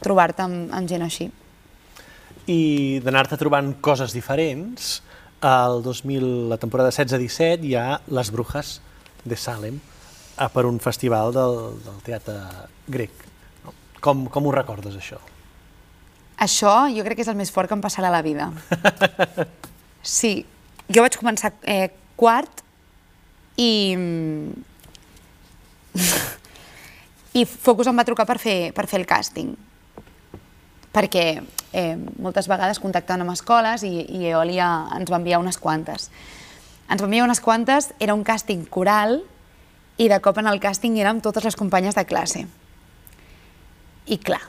[0.05, 1.31] trobar-te amb, amb gent així.
[2.51, 4.99] I d'anar-te trobant coses diferents,
[5.45, 8.79] el 2000, la temporada 16-17 hi ha Les Brujas
[9.25, 9.81] de Salem
[10.37, 12.39] a per un festival del, del teatre
[12.91, 13.13] grec.
[14.05, 15.21] Com, com ho recordes, això?
[16.45, 18.51] Això jo crec que és el més fort que em passarà a la vida.
[20.05, 20.45] Sí,
[20.93, 21.89] jo vaig començar eh,
[22.21, 22.61] quart
[23.57, 23.71] i...
[27.35, 29.51] I Focus em va trucar per fer, per fer el càsting.
[30.95, 31.27] Perquè
[31.75, 36.11] eh, moltes vegades contactant amb escoles i, i Eolia ens va enviar unes quantes.
[36.87, 39.19] Ens va enviar unes quantes, era un càsting coral
[39.99, 42.45] i de cop en el càsting érem totes les companyes de classe.
[44.07, 44.43] I clar,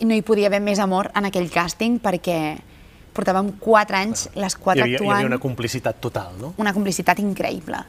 [0.00, 2.38] no hi podia haver més amor en aquell càsting perquè
[3.16, 5.16] portàvem quatre anys les quatre hi havia, actuant.
[5.16, 6.54] Hi havia una complicitat total, no?
[6.60, 7.80] Una complicitat increïble.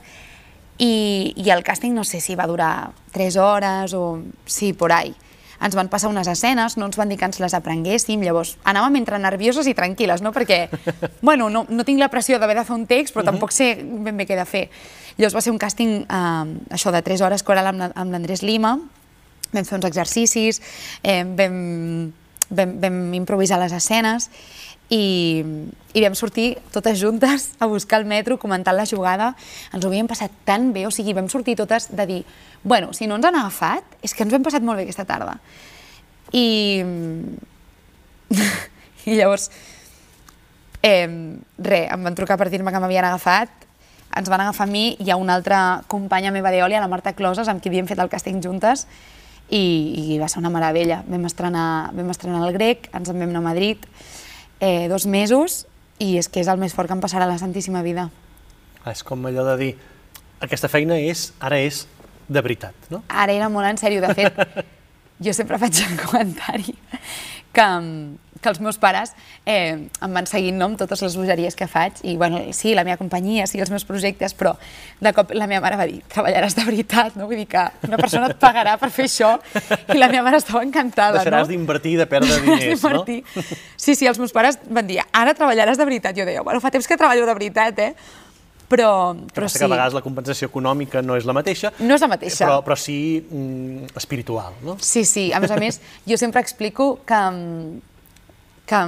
[0.78, 4.20] I, I el càsting no sé si va durar 3 hores o...
[4.46, 5.16] Sí, por ahí.
[5.58, 9.00] Ens van passar unes escenes, no ens van dir que ens les aprenguéssim, llavors anàvem
[9.00, 10.30] entre nervioses i tranquil·les, no?
[10.36, 10.68] Perquè,
[11.26, 14.20] bueno, no, no tinc la pressió d'haver de fer un text, però tampoc sé ben
[14.20, 14.68] bé què he de fer.
[15.18, 18.76] Llavors va ser un càsting, eh, això, de 3 hores coral amb, amb l'Andrés Lima,
[19.50, 20.62] vam fer uns exercicis,
[21.02, 21.58] eh, vam,
[22.50, 24.30] vam, vam improvisar les escenes,
[24.90, 25.44] i,
[25.94, 29.34] i vam sortir totes juntes a buscar el metro, comentant la jugada.
[29.74, 32.22] Ens ho havíem passat tan bé, o sigui, vam sortir totes de dir,
[32.64, 35.08] bueno, si no ens han agafat, és que ens ho hem passat molt bé aquesta
[35.08, 35.38] tarda.
[36.32, 36.84] I,
[39.10, 39.50] i llavors,
[40.84, 41.08] eh,
[41.58, 43.68] res, em van trucar per dir-me que m'havien agafat,
[44.18, 47.52] ens van agafar a mi i a una altra companya meva d'Eòlia, la Marta Closes,
[47.52, 48.88] amb qui havíem fet el càsting juntes,
[49.50, 51.02] i, i va ser una meravella.
[51.08, 53.84] Vam estrenar, vam estrenar el grec, ens en vam anar a Madrid,
[54.60, 55.66] eh, dos mesos,
[56.00, 58.10] i és que és el més fort que em passarà a la Santíssima Vida.
[58.88, 59.72] És com allò de dir,
[60.44, 61.86] aquesta feina és, ara és
[62.28, 63.02] de veritat, no?
[63.10, 64.66] Ara era molt en sèrio, de fet,
[65.26, 66.76] jo sempre faig el comentari
[67.56, 67.68] que,
[68.42, 69.14] que els meus pares
[69.46, 72.84] eh, em van seguint no, amb totes les bogeries que faig i bueno, sí, la
[72.88, 74.56] meva companyia, sí, els meus projectes, però
[75.02, 77.28] de cop la meva mare va dir treballaràs de veritat, no?
[77.30, 79.34] Vull dir que una persona et pagarà per fer això
[79.94, 81.54] i la meva mare estava encantada, Deixaràs no?
[81.56, 83.04] d'invertir i de perdre diners, no?
[83.78, 86.16] Sí, sí, els meus pares van dir, ara treballaràs de veritat.
[86.18, 87.94] Jo deia, bueno, fa temps que treballo de veritat, eh?
[88.68, 91.96] Però, però Però sí, que a vegades la compensació econòmica no és la mateixa, no
[91.96, 92.44] és la mateixa.
[92.44, 94.76] però, però sí mm, espiritual, no?
[94.84, 97.22] Sí, sí, a més a més, jo sempre explico que,
[98.68, 98.82] que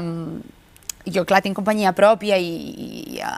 [1.09, 2.51] jo, clar, tinc companyia pròpia i,
[3.15, 3.33] i a,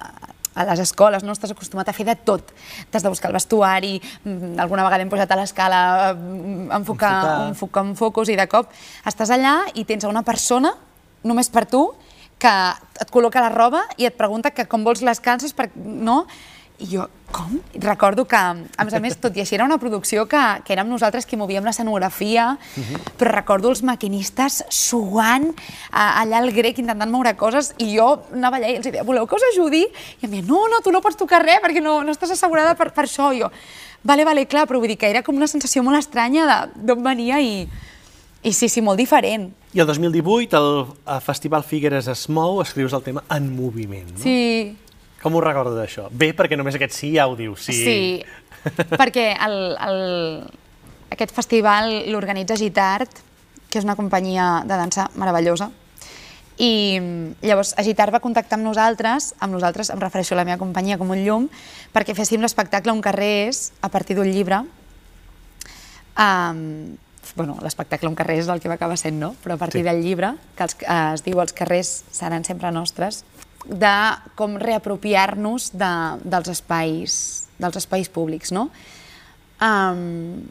[0.55, 2.51] a les escoles no estàs acostumat a fer de tot.
[2.91, 3.93] T'has de buscar el vestuari,
[4.25, 5.81] mm, alguna vegada hem posat a l'escala,
[6.17, 7.13] mm, enfocar,
[7.51, 7.85] Enfocar.
[7.85, 8.71] en focus i de cop
[9.05, 10.73] estàs allà i tens una persona,
[11.23, 11.85] només per tu,
[12.41, 12.51] que
[12.99, 16.25] et col·loca la roba i et pregunta que com vols les calces, per, no?
[16.79, 17.59] I jo, com?
[17.75, 20.89] Recordo que, a més a més, tot i així era una producció que, que érem
[20.89, 22.55] nosaltres qui movíem l'escenografia,
[23.19, 25.51] però recordo els maquinistes suant
[25.91, 29.29] a, allà al grec intentant moure coses i jo anava allà i els deia, voleu
[29.29, 29.83] que us ajudi?
[29.85, 32.73] I em deia, no, no, tu no pots tocar res perquè no, no estàs assegurada
[32.79, 33.29] per, per això.
[33.31, 33.51] I jo,
[34.03, 37.39] vale, vale, clar, però vull dir que era com una sensació molt estranya d'on venia
[37.39, 37.67] i,
[38.41, 39.51] i sí, sí, molt diferent.
[39.73, 44.23] I el 2018, el, el Festival Figueres es mou, escrius el tema En moviment, no?
[44.23, 44.73] Sí,
[45.21, 46.07] Com ho recordes d'això?
[46.11, 47.77] Bé, perquè només aquest sí ja ho dius, sí.
[47.77, 47.99] Sí,
[48.97, 49.99] perquè el, el,
[51.13, 53.21] aquest festival l'organitza Gitart,
[53.69, 55.69] que és una companyia de dansa meravellosa,
[56.61, 56.99] i
[57.41, 61.09] llavors Agitart va contactar amb nosaltres, amb nosaltres em refereixo a la meva companyia com
[61.09, 61.47] un llum,
[61.93, 64.61] perquè féssim l'espectacle Un carrer és, a partir d'un llibre.
[66.21, 66.97] Um,
[67.35, 69.33] bueno, l'espectacle Un carrer és el que va acabar sent, no?
[69.41, 69.87] Però a partir sí.
[69.87, 73.23] del llibre, que els, eh, es diu Els carrers seran sempre nostres,
[73.65, 73.93] de
[74.35, 75.91] com reapropiar-nos de,
[76.23, 77.13] dels, espais,
[77.61, 78.69] dels espais públics, no?
[79.61, 80.41] Um,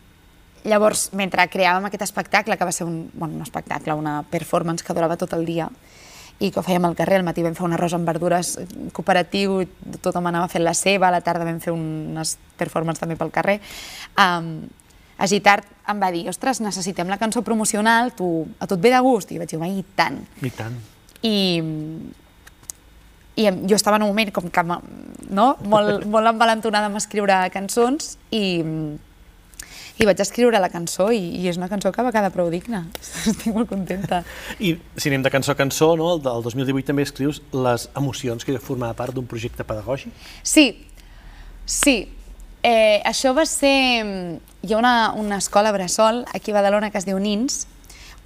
[0.64, 4.94] llavors, mentre creàvem aquest espectacle, que va ser un, bueno, un espectacle, una performance que
[4.94, 5.70] durava tot el dia,
[6.40, 8.54] i que ho fèiem al carrer, al matí vam fer un arròs amb verdures
[8.96, 13.18] cooperatiu, i tothom anava fent la seva, a la tarda vam fer unes performances també
[13.20, 13.58] pel carrer.
[14.16, 14.62] Um,
[15.20, 19.00] Agitart em va dir, ostres, necessitem la cançó promocional, tu, a tu et ve de
[19.04, 19.34] gust?
[19.34, 20.16] I vaig dir, i tant.
[20.40, 20.78] I tant.
[21.20, 21.34] I,
[23.40, 24.64] i jo estava en un moment com que
[25.30, 25.54] no?
[25.64, 28.60] molt, molt envalentonada amb escriure cançons i,
[30.00, 32.84] i vaig escriure la cançó i, i és una cançó que va quedar prou digna.
[33.30, 34.22] Estic molt contenta.
[34.58, 36.14] I si anem de cançó a cançó, no?
[36.16, 40.14] el del 2018 també escrius les emocions que formava part d'un projecte pedagògic.
[40.42, 40.70] Sí,
[41.66, 41.98] sí.
[42.62, 43.76] Eh, això va ser...
[44.60, 47.62] Hi ha una, una escola bressol aquí a Badalona que es diu Nins,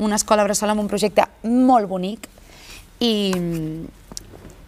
[0.02, 2.26] una escola bressol amb un projecte molt bonic
[2.98, 3.30] i,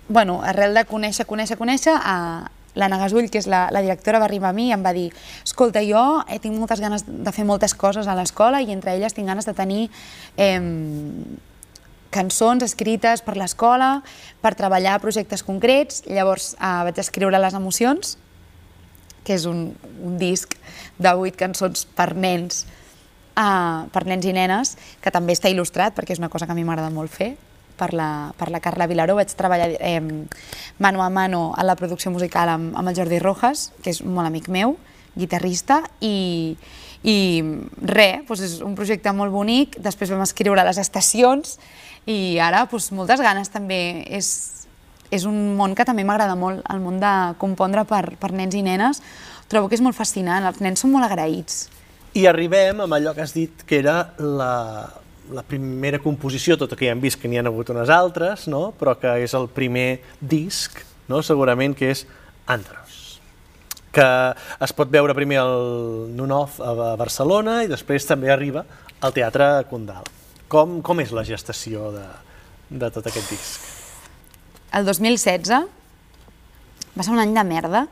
[0.08, 4.28] bueno, arrel de conèixer, conèixer, conèixer, a, l'Anna Gasull, que és la, la directora, va
[4.28, 5.08] arribar a mi i em va dir
[5.42, 9.16] escolta, jo eh, tinc moltes ganes de fer moltes coses a l'escola i entre elles
[9.16, 9.86] tinc ganes de tenir
[10.36, 10.60] eh,
[12.12, 14.02] cançons escrites per l'escola,
[14.44, 16.04] per treballar projectes concrets.
[16.06, 18.16] Llavors eh, vaig escriure Les emocions,
[19.26, 19.70] que és un,
[20.06, 20.54] un disc
[21.02, 22.62] de vuit cançons per nens,
[23.34, 26.58] uh, per nens i nenes, que també està il·lustrat, perquè és una cosa que a
[26.58, 27.32] mi m'agrada molt fer,
[27.78, 29.16] per la, per la Carla Vilaró.
[29.18, 30.00] Vaig treballar eh,
[30.78, 34.26] mano a mano a la producció musical amb, amb el Jordi Rojas, que és molt
[34.26, 34.76] amic meu,
[35.16, 36.56] guitarrista, i,
[37.06, 37.16] i
[37.82, 39.78] res, doncs és un projecte molt bonic.
[39.82, 41.56] Després vam escriure les estacions
[42.06, 44.04] i ara doncs, moltes ganes també.
[44.08, 44.34] És,
[45.14, 48.62] és un món que també m'agrada molt, el món de compondre per, per nens i
[48.66, 49.02] nenes.
[49.46, 51.66] Trobo que és molt fascinant, els nens són molt agraïts.
[52.16, 54.88] I arribem amb allò que has dit que era la,
[55.34, 58.70] la primera composició, tot que ja hem vist que n'hi ha hagut unes altres, no?
[58.78, 61.22] però que és el primer disc, no?
[61.22, 62.04] segurament que és
[62.46, 63.20] Andros,
[63.90, 64.08] que
[64.62, 65.56] es pot veure primer al
[66.14, 68.66] Nunov a Barcelona i després també arriba
[69.00, 70.06] al Teatre Condal.
[70.46, 72.06] Com, com és la gestació de,
[72.70, 73.72] de tot aquest disc?
[74.76, 75.50] el 2016
[76.96, 77.86] va ser un any de merda,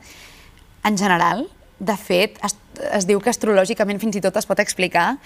[0.85, 1.47] en general.
[1.79, 2.55] De fet, es,
[2.93, 5.17] es diu que astrològicament fins i tot es pot explicar.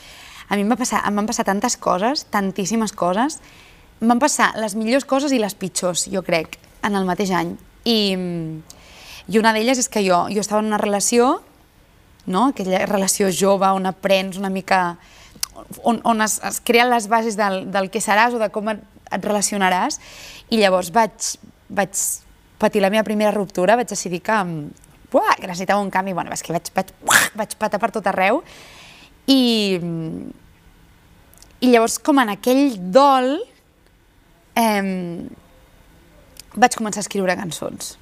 [0.49, 3.39] A mi em, va passar, em van passar tantes coses, tantíssimes coses.
[4.01, 6.57] Em van passar les millors coses i les pitjors, jo crec,
[6.87, 7.53] en el mateix any.
[7.85, 7.99] I,
[9.29, 11.39] i una d'elles és que jo, jo estava en una relació,
[12.29, 12.49] no?
[12.49, 14.97] aquella relació jove on aprens una mica
[15.83, 18.83] on, on es, es creen les bases del, del que seràs o de com et,
[19.11, 19.99] et relacionaràs
[20.53, 21.33] i llavors vaig,
[21.69, 22.03] vaig
[22.61, 24.39] patir la meva primera ruptura, vaig decidir que,
[25.13, 26.93] buah, que necessitava un canvi, bueno, és que vaig, vaig,
[27.39, 28.43] vaig patar per tot arreu
[29.29, 29.79] i,
[31.61, 33.35] i llavors com en aquell dol
[34.59, 34.85] eh,
[36.59, 37.97] vaig començar a escriure cançons.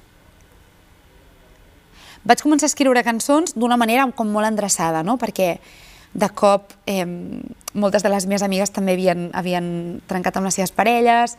[2.27, 5.17] Vaig començar a escriure cançons d'una manera com molt endreçada, no?
[5.21, 5.57] perquè
[6.17, 7.05] de cop eh,
[7.77, 9.67] moltes de les meves amigues també havien, havien
[10.09, 11.37] trencat amb les seves parelles,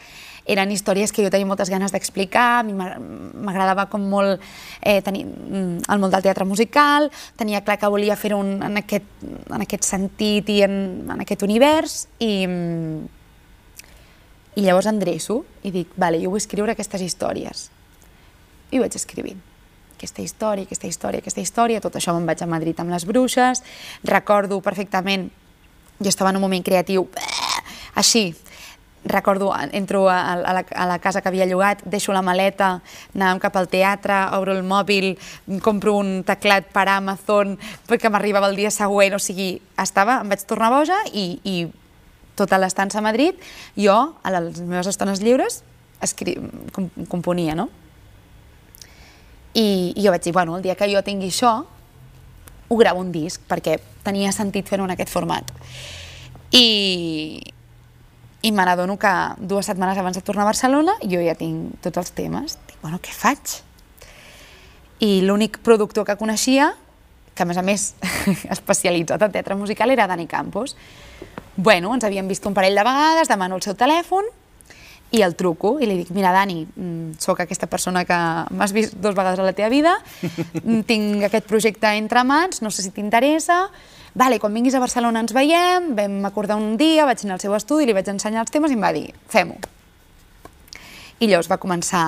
[0.49, 4.41] eren històries que jo tenia moltes ganes d'explicar, a mi m'agradava com molt
[4.81, 9.07] eh, tenir mm, el món del teatre musical, tenia clar que volia fer-ho en, aquest,
[9.53, 10.79] en aquest sentit i en,
[11.13, 12.47] en aquest univers, i,
[14.57, 17.69] i llavors endreço i dic, vale, jo vull escriure aquestes històries.
[18.73, 19.45] I ho vaig escrivint
[19.99, 23.65] aquesta història, aquesta història, aquesta història, tot això me'n vaig a Madrid amb les bruixes,
[24.07, 25.27] recordo perfectament,
[25.99, 27.09] jo estava en un moment creatiu,
[27.99, 28.31] així,
[29.09, 32.79] recordo, entro a, a, la, a la casa que havia llogat, deixo la maleta,
[33.17, 35.15] anàvem cap al teatre, obro el mòbil,
[35.65, 37.57] compro un teclat per Amazon
[37.89, 41.57] perquè m'arribava el dia següent, o sigui, estava, em vaig tornar boja i, i
[42.39, 43.35] tota l'estança a Madrid,
[43.75, 45.63] jo, a les meves estones lliures,
[46.05, 46.37] escri...
[47.09, 47.69] componia, no?
[49.59, 51.53] I, I jo vaig dir, bueno, el dia que jo tingui això,
[52.69, 55.51] ho gravo un disc, perquè tenia sentit fer-ho en aquest format.
[56.55, 57.41] I,
[58.43, 61.99] i me n'adono que dues setmanes abans de tornar a Barcelona jo ja tinc tots
[61.99, 62.59] els temes.
[62.69, 63.59] Dic, bueno, què faig?
[65.03, 66.73] I l'únic productor que coneixia,
[67.35, 67.93] que a més a més
[68.57, 70.77] especialitzat en teatre musical, era Dani Campos.
[71.57, 74.27] Bueno, ens havíem vist un parell de vegades, demano el seu telèfon,
[75.11, 78.17] i el truco i li dic, mira Dani, mm, sóc aquesta persona que
[78.53, 82.71] m'has vist dos vegades a la teva vida, mm, tinc aquest projecte entre mans, no
[82.71, 83.71] sé si t'interessa,
[84.19, 87.55] vale, quan vinguis a Barcelona ens veiem, vam acordar un dia, vaig anar al seu
[87.55, 89.59] estudi, li vaig ensenyar els temes i em va dir, fem-ho.
[91.19, 92.03] I llavors va començar,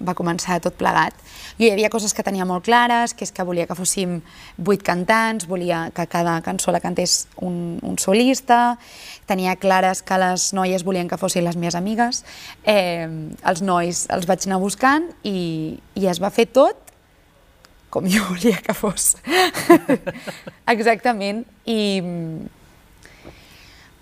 [0.00, 1.16] va començar tot plegat.
[1.56, 4.18] Jo hi havia coses que tenia molt clares, que és que volia que fóssim
[4.56, 8.78] vuit cantants, volia que cada cançó la cantés un, un solista,
[9.28, 12.24] tenia clares que les noies volien que fossin les meves amigues,
[12.64, 13.08] eh,
[13.44, 16.85] els nois els vaig anar buscant i, i es va fer tot
[17.96, 19.16] com jo volia que fos.
[20.68, 21.46] Exactament.
[21.64, 22.02] I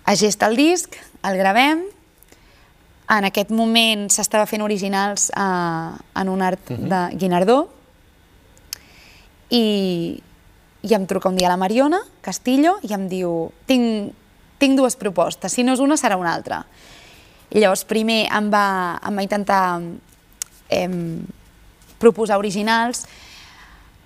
[0.05, 1.85] a gesta el disc, el gravem,
[3.15, 6.89] en aquest moment s'estava fent originals eh, en un art uh -huh.
[6.89, 7.69] de Guinardó
[9.49, 10.21] i,
[10.81, 14.13] i em truca un dia la Mariona Castillo i em diu tinc
[14.57, 16.65] tinc dues propostes, si no és una serà una altra.
[17.51, 19.81] I llavors primer em va, em va intentar
[20.69, 20.89] eh,
[21.99, 23.05] proposar originals,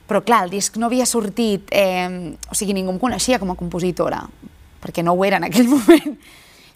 [0.09, 3.57] però clar, el disc no havia sortit, eh, o sigui, ningú em coneixia com a
[3.59, 4.23] compositora,
[4.81, 6.17] perquè no ho era en aquell moment.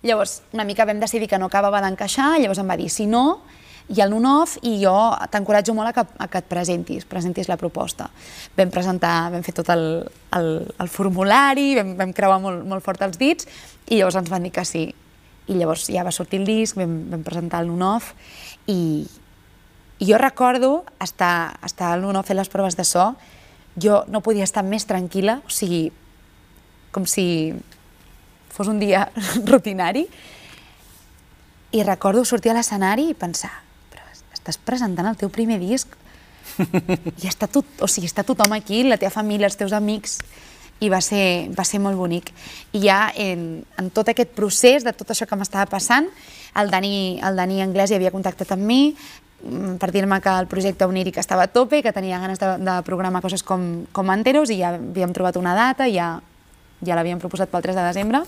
[0.04, 3.42] Llavors, una mica vam decidir que no acabava d'encaixar, llavors em va dir, si no,
[3.92, 4.94] i el on-off i jo
[5.32, 8.08] t'encoratjo molt a que, a que et presentis, presentis la proposta.
[8.56, 9.86] Vam presentar, vam fer tot el,
[10.38, 13.50] el, el formulari, vam, vam creuar molt, molt fort els dits
[13.90, 14.86] i llavors ens van dir que sí.
[15.52, 18.14] I llavors ja va sortir el disc, vam, vam presentar el on-off
[18.72, 19.04] i,
[20.04, 23.14] I jo recordo estar, estar a l'UNO fent les proves de so,
[23.80, 25.86] jo no podia estar més tranquil·la, o sigui,
[26.92, 27.54] com si
[28.52, 29.06] fos un dia
[29.52, 30.04] rutinari,
[31.72, 33.54] i recordo sortir a l'escenari i pensar,
[33.94, 34.04] però
[34.36, 35.96] estàs presentant el teu primer disc
[37.24, 40.20] i està, tot, o sigui, està tothom aquí, la teva família, els teus amics,
[40.84, 42.34] i va ser, va ser molt bonic.
[42.76, 46.12] I ja en, en tot aquest procés de tot això que m'estava passant,
[46.60, 48.82] el Dani, el Dani Anglès ja havia contactat amb mi
[49.80, 53.22] per dir-me que el projecte Oníric estava a tope, que tenia ganes de, de programar
[53.22, 56.16] coses com, com Anteros i ja havíem trobat una data, ja,
[56.84, 58.24] ja l'havíem proposat pel 3 de desembre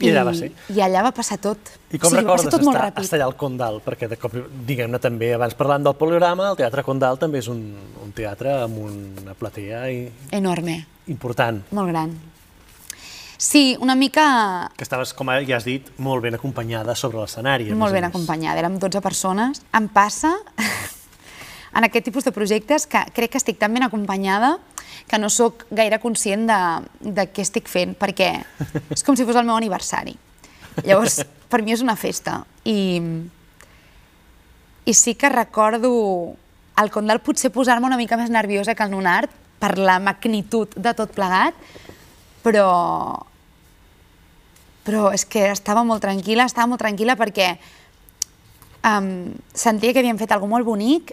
[0.00, 0.48] i allà va ser.
[0.72, 1.72] I allà va passar tot.
[1.90, 3.80] I com o sigui, recordes tot estar, estar allà al Condal?
[3.84, 7.60] Perquè, de cop, diguem-ne també, abans parlant del poligrama, el Teatre Condal també és un,
[8.00, 10.04] un teatre amb una platea i...
[10.36, 10.80] Enorme.
[11.12, 11.60] Important.
[11.76, 12.14] Molt gran.
[13.40, 14.70] Sí, una mica...
[14.76, 17.70] Que estaves, com ja has dit, molt ben acompanyada sobre l'escenari.
[17.72, 19.62] Molt ben acompanyada, érem 12 persones.
[19.72, 20.34] Em passa,
[21.78, 24.58] en aquest tipus de projectes, que crec que estic tan ben acompanyada
[25.08, 26.58] que no sóc gaire conscient de,
[27.00, 28.28] de què estic fent, perquè
[28.98, 30.12] és com si fos el meu aniversari.
[30.84, 32.42] Llavors, per mi és una festa.
[32.68, 33.00] I,
[34.84, 35.94] i sí que recordo
[36.76, 39.32] al Condal potser posar-me una mica més nerviosa que el Nunart
[39.64, 41.56] per la magnitud de tot plegat,
[42.44, 42.68] però,
[44.86, 47.52] però és que estava molt tranquil·la, estava molt tranquil·la perquè
[48.86, 51.12] um, sentia que havíem fet alguna molt bonic,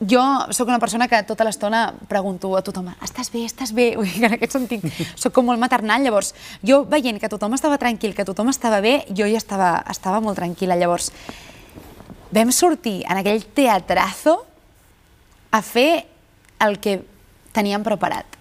[0.00, 0.22] jo
[0.54, 3.90] sóc una persona que tota l'estona pregunto a tothom, estàs bé, estàs bé?
[3.98, 4.84] Que en aquest sentit
[5.18, 9.00] sóc com molt maternal, llavors jo veient que tothom estava tranquil, que tothom estava bé,
[9.10, 10.78] jo ja estava, estava molt tranquil·la.
[10.78, 11.10] Llavors
[12.30, 14.38] vam sortir en aquell teatrazo
[15.50, 16.06] a fer
[16.62, 17.00] el que
[17.56, 18.38] teníem preparat.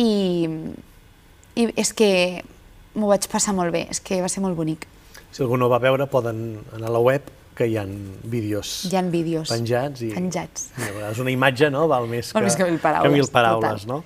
[0.00, 0.48] I,
[1.54, 2.42] i és que
[2.94, 4.86] m'ho vaig passar molt bé, és que va ser molt bonic.
[5.32, 8.96] Si algú no va veure, poden anar a la web que hi ha vídeos, hi
[8.96, 10.02] ha vídeos penjats.
[10.04, 10.70] I, penjats.
[11.10, 11.84] És una imatge, no?
[11.90, 13.10] Val més que, més que mil paraules.
[13.10, 14.02] Que mil paraules no?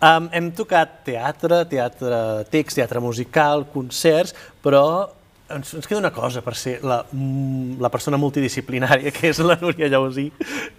[0.00, 2.18] Um, hem tocat teatre, teatre
[2.50, 4.32] text, teatre musical, concerts,
[4.64, 4.84] però
[5.52, 9.58] ens, ens queda una cosa per ser la, mm, la persona multidisciplinària que és la
[9.60, 10.30] Núria Llausí,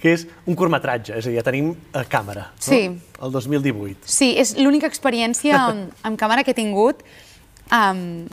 [0.01, 2.65] que és un curtmetratge, és a dir, ja tenim a càmera, no?
[2.65, 2.81] sí.
[3.21, 4.09] el 2018.
[4.09, 7.05] Sí, és l'única experiència amb, amb càmera que he tingut.
[7.71, 8.27] Um,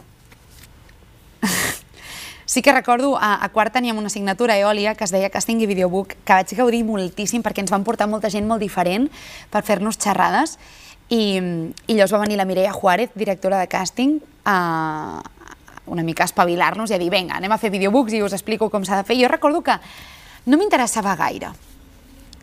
[2.48, 5.66] Sí que recordo, a, a quart teníem una assignatura eòlia que es deia Casting i
[5.68, 9.10] Videobook, que vaig gaudir moltíssim perquè ens van portar molta gent molt diferent
[9.52, 10.56] per fer-nos xerrades
[11.12, 14.16] i, i llavors va venir la Mireia Juárez, directora de càsting,
[14.48, 15.20] a,
[15.92, 18.88] una mica espavilar-nos i a dir, vinga, anem a fer videobooks i us explico com
[18.88, 19.20] s'ha de fer.
[19.20, 19.76] Jo recordo que
[20.48, 21.52] no m'interessava gaire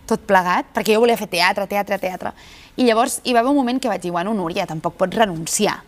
[0.06, 2.38] tot plegat, perquè jo volia fer teatre, teatre, teatre.
[2.78, 5.80] I llavors hi va haver un moment que vaig dir, bueno, Núria, tampoc pots renunciar.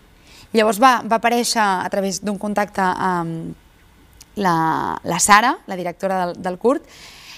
[0.55, 3.55] Llavors va, va aparèixer a través d'un contacte amb
[4.37, 4.55] la,
[5.03, 6.85] la Sara, la directora del, del curt,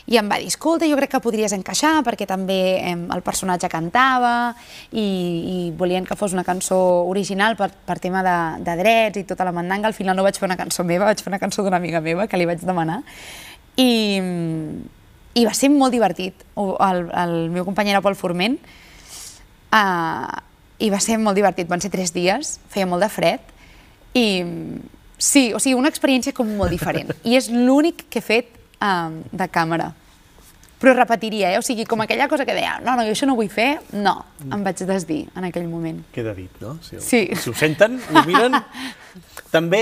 [0.09, 3.69] i em va dir, escolta, jo crec que podries encaixar perquè també eh, el personatge
[3.69, 4.55] cantava
[4.89, 9.25] i, i volien que fos una cançó original per, per tema de, de drets i
[9.29, 9.85] tota la mandanga.
[9.91, 12.25] Al final no vaig fer una cançó meva, vaig fer una cançó d'una amiga meva
[12.27, 13.03] que li vaig demanar.
[13.77, 13.91] I,
[15.37, 16.41] i va ser molt divertit.
[16.57, 20.41] El, el meu company era Pol Forment uh,
[20.79, 21.67] i va ser molt divertit.
[21.67, 23.53] Van ser tres dies, feia molt de fred
[24.17, 24.27] i
[25.19, 27.11] Sí, o sigui, una experiència com molt diferent.
[27.27, 29.91] I és l'únic que he fet um, de càmera.
[30.79, 31.57] Però repetiria, eh?
[31.59, 34.13] O sigui, com aquella cosa que deia, no, no, jo això no vull fer, no,
[34.47, 35.99] em vaig desdir en aquell moment.
[36.15, 36.77] Queda dit, no?
[36.85, 37.25] Si, ho, sí.
[37.35, 38.55] Si ho senten, ho miren.
[39.55, 39.81] També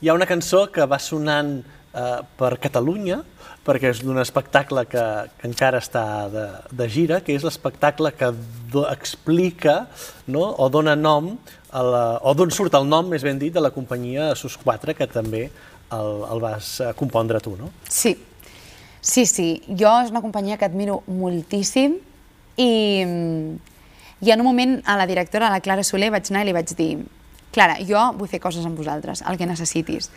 [0.00, 3.20] hi ha una cançó que va sonant eh, per Catalunya,
[3.66, 5.04] perquè és d'un espectacle que,
[5.38, 6.46] que encara està de,
[6.76, 8.30] de gira, que és l'espectacle que
[8.72, 9.82] do, explica
[10.26, 10.46] no?
[10.56, 11.34] o dona nom,
[11.70, 14.96] a la, o d'on surt el nom, més ben dit, de la companyia Sus 4,
[14.96, 17.70] que també el, el vas eh, compondre tu, no?
[17.88, 18.16] Sí,
[19.00, 19.48] sí, sí.
[19.68, 21.98] Jo és una companyia que admiro moltíssim
[22.56, 22.72] i,
[24.20, 26.56] i en un moment a la directora, a la Clara Soler, vaig anar i li
[26.56, 26.94] vaig dir
[27.50, 30.10] Clara, jo vull fer coses amb vosaltres, el que necessitis.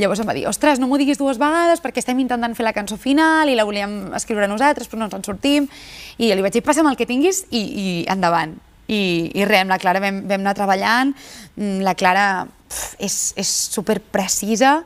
[0.00, 2.72] Llavors em va dir, ostres, no m'ho diguis dues vegades perquè estem intentant fer la
[2.76, 5.68] cançó final i la volíem escriure nosaltres però no ens en sortim.
[6.16, 8.56] I li vaig dir, passa'm el que tinguis i, i endavant.
[8.88, 9.02] I,
[9.36, 11.12] i res, amb la Clara vam, vam anar treballant,
[11.58, 14.78] mm, la Clara pf, és, és super precisa,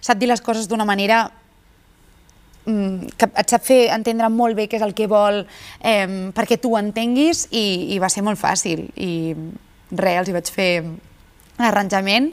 [0.00, 1.26] sap dir les coses d'una manera
[2.64, 6.56] mm, que et sap fer entendre molt bé què és el que vol eh, perquè
[6.62, 9.12] tu ho entenguis i, i va ser molt fàcil i
[9.92, 10.72] res, els hi vaig fer
[11.60, 12.30] l'arranjament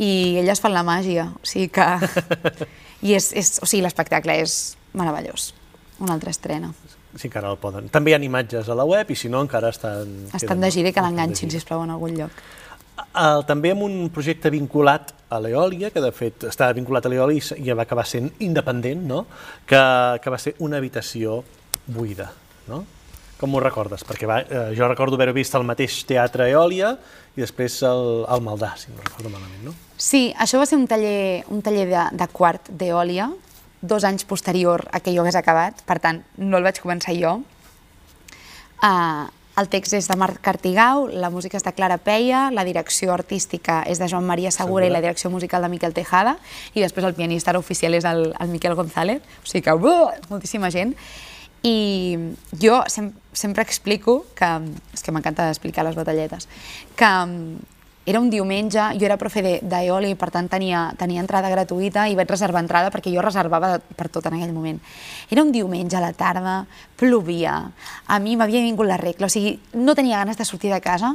[0.00, 1.88] i elles fan la màgia, o sigui que...
[3.02, 5.48] I és, és, o sigui, l'espectacle és meravellós,
[5.98, 6.68] una altra estrena.
[7.16, 7.88] Sí, encara el poden.
[7.92, 10.12] També hi ha imatges a la web i si no encara estan...
[10.38, 12.38] Estan de gira i que l'enganxin, sisplau, en algun lloc.
[13.18, 17.58] El, també amb un projecte vinculat a l'Eòlia, que de fet estava vinculat a l'Eòlia
[17.58, 19.24] i va acabar sent independent, no?
[19.66, 19.82] que,
[20.22, 21.42] que va ser una habitació
[21.90, 22.30] buida.
[22.70, 22.84] No?
[23.42, 24.04] Com ho recordes?
[24.06, 26.92] Perquè va, eh, jo recordo haver vist al mateix teatre Eòlia
[27.34, 29.72] i després el, el Maldà, si no recordo malament, no?
[29.98, 33.32] Sí, això va ser un taller, un taller de, de quart d'Eòlia,
[33.82, 37.40] dos anys posterior a que jo hagués acabat, per tant, no el vaig començar jo.
[38.78, 39.26] Uh,
[39.58, 43.82] el text és de Marc Artigau, la música és de Clara Peia, la direcció artística
[43.90, 44.86] és de Joan Maria Segura, Segura.
[44.86, 46.38] i la direcció musical de Miquel Tejada,
[46.72, 50.70] i després el pianista oficial és el, el Miquel González, o sigui que uh, moltíssima
[50.70, 50.94] gent.
[51.62, 52.18] I
[52.58, 54.48] jo sem sempre explico, que
[54.92, 56.48] és que m'encanta explicar les batalletes,
[56.98, 57.10] que
[58.04, 62.16] era un diumenge, jo era profe d'Eoli i per tant tenia, tenia entrada gratuïta i
[62.18, 64.80] vaig reservar entrada perquè jo reservava per tot en aquell moment.
[65.30, 66.64] Era un diumenge a la tarda,
[66.98, 67.60] plovia,
[68.06, 71.14] a mi m'havia vingut la regla, o sigui, no tenia ganes de sortir de casa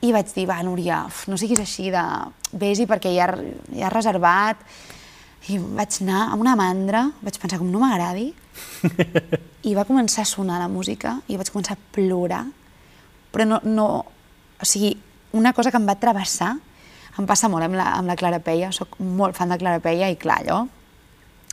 [0.00, 2.04] i vaig dir, va, Núria, no siguis així de...
[2.48, 3.26] Vés-hi perquè ja,
[3.74, 4.62] ja has reservat.
[5.48, 8.32] I vaig anar amb una mandra, vaig pensar, com no m'agradi,
[9.68, 12.44] i va començar a sonar la música i vaig començar a plorar,
[13.32, 13.86] però no, no,
[14.58, 14.96] o sigui,
[15.38, 16.56] una cosa que em va travessar,
[17.18, 20.10] em passa molt amb la, amb la Clara Peia, sóc molt fan de Clara Peia
[20.10, 20.64] i clar, allò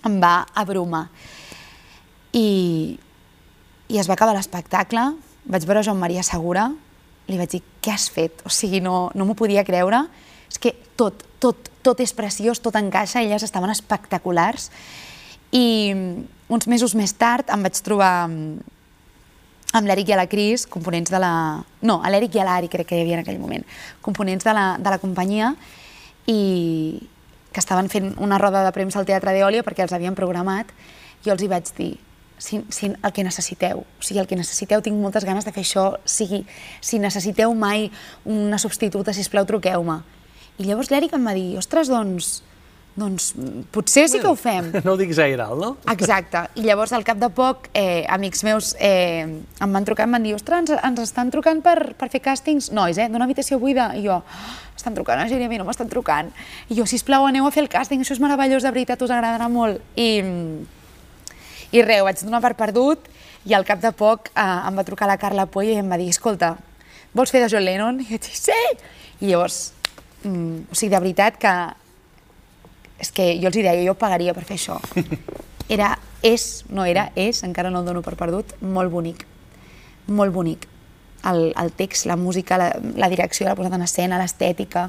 [0.05, 1.07] em va abrumar.
[2.36, 2.47] I,
[3.89, 5.05] i es va acabar l'espectacle,
[5.49, 6.67] vaig veure Joan Maria Segura,
[7.25, 8.43] li vaig dir, què has fet?
[8.45, 10.03] O sigui, no, no m'ho podia creure.
[10.49, 14.71] És que tot, tot, tot és preciós, tot encaixa, elles estaven espectaculars.
[15.53, 15.93] I
[16.49, 18.27] uns mesos més tard em vaig trobar
[19.75, 21.33] amb l'Eric i la Cris, components de la...
[21.86, 23.65] No, l'Eric i l'Ari crec que hi havia en aquell moment,
[24.05, 25.53] components de la, de la companyia
[26.31, 26.39] i
[27.51, 30.71] que estaven fent una roda de premsa al Teatre d'Eòlia perquè els havien programat,
[31.23, 31.93] jo els hi vaig dir
[32.38, 35.63] si, si, el que necessiteu, o sigui, el que necessiteu, tinc moltes ganes de fer
[35.63, 36.43] això, sigui,
[36.83, 37.88] si necessiteu mai
[38.27, 40.01] una substituta, si plau truqueu-me.
[40.58, 42.41] I llavors l'Eric em va dir, ostres, doncs,
[42.95, 43.34] doncs
[43.76, 44.70] potser sí que ho fem.
[44.86, 45.72] No ho diguis gaire alt, no?
[45.91, 46.45] Exacte.
[46.56, 50.16] I llavors, al cap de poc, eh, amics meus eh, em van trucar i em
[50.16, 53.60] van dir ostres, ens, ens estan trucant per, per fer càstings nois, eh, d'una habitació
[53.60, 53.89] buida.
[53.99, 54.22] I jo,
[54.78, 56.32] estan trucant a a mi no m'estan trucant.
[56.70, 59.49] I jo, sisplau, aneu a fer el càsting, això és meravellós, de veritat, us agradarà
[59.51, 59.84] molt.
[59.99, 60.24] I,
[61.76, 63.12] i res, ho vaig donar per perdut
[63.45, 65.99] i al cap de poc eh, em va trucar la Carla Puy i em va
[65.99, 66.56] dir, escolta,
[67.14, 67.99] vols fer de John Lennon?
[67.99, 68.62] I jo vaig dir, sí!
[69.22, 69.74] I llavors,
[70.26, 71.55] mm, o sigui, de veritat que
[72.99, 74.80] és que jo els deia, jo pagaria per fer això.
[75.76, 79.23] Era, és, no era, és, encara no el dono per perdut, molt bonic.
[80.13, 80.67] Molt bonic.
[81.26, 82.67] El, el text, la música, la,
[83.01, 84.84] la direcció, la posada en escena, l'estètica,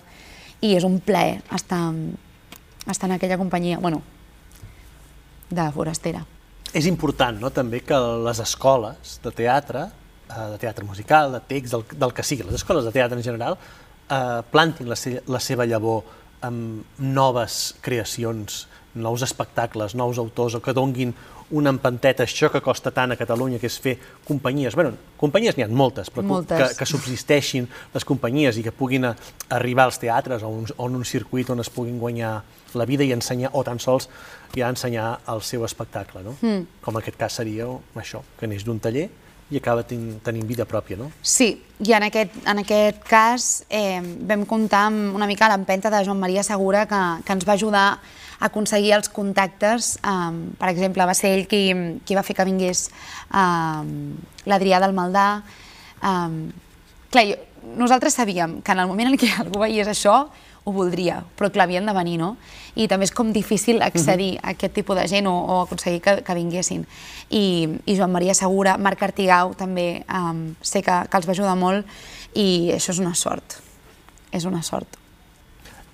[0.60, 1.80] i és un plaer estar,
[2.84, 4.02] estar en aquella companyia, bueno,
[5.48, 6.26] de forastera.
[6.76, 9.86] És important, no?, també que les escoles de teatre,
[10.28, 13.24] eh, de teatre musical, de text, del, del que sigui, les escoles de teatre en
[13.24, 13.56] general,
[14.10, 16.04] eh, plantin la, se la seva llavor
[16.46, 21.12] amb noves creacions, nous espectacles, nous autors, o que donguin
[21.50, 23.94] una empanteta, això que costa tant a Catalunya, que és fer
[24.26, 26.58] companyies, bueno, companyies n'hi ha moltes, però moltes.
[26.58, 29.12] Que, que subsisteixin les companyies i que puguin a,
[29.54, 32.40] arribar als teatres o un, o en un circuit on es puguin guanyar
[32.74, 34.08] la vida i ensenyar, o tan sols
[34.56, 36.34] ja ensenyar el seu espectacle, no?
[36.40, 36.66] Mm.
[36.82, 39.06] Com en aquest cas seria això, que neix d'un taller
[39.50, 41.10] i acaba ten tenint vida pròpia, no?
[41.22, 46.02] Sí, i en aquest, en aquest cas eh, vam comptar amb una mica l'empenta de
[46.06, 49.94] Joan Maria Segura que, que ens va ajudar a aconseguir els contactes.
[50.02, 51.62] Eh, per exemple, va ser ell qui,
[52.04, 53.84] qui va fer que vingués eh,
[54.50, 55.28] l'Adrià del Maldà.
[56.02, 56.40] Eh,
[57.14, 57.38] clar, jo,
[57.78, 60.24] nosaltres sabíem que en el moment en què algú veiés això,
[60.66, 62.32] ho voldria, però clar, havien de venir, no?
[62.74, 64.46] I també és com difícil accedir uh -huh.
[64.46, 66.84] a aquest tipus de gent o, o aconseguir que, que vinguessin.
[67.30, 71.54] I, I Joan Maria Segura, Marc Artigau també um, sé que, que els va ajudar
[71.54, 71.86] molt
[72.34, 73.62] i això és una sort,
[74.32, 74.88] és una sort.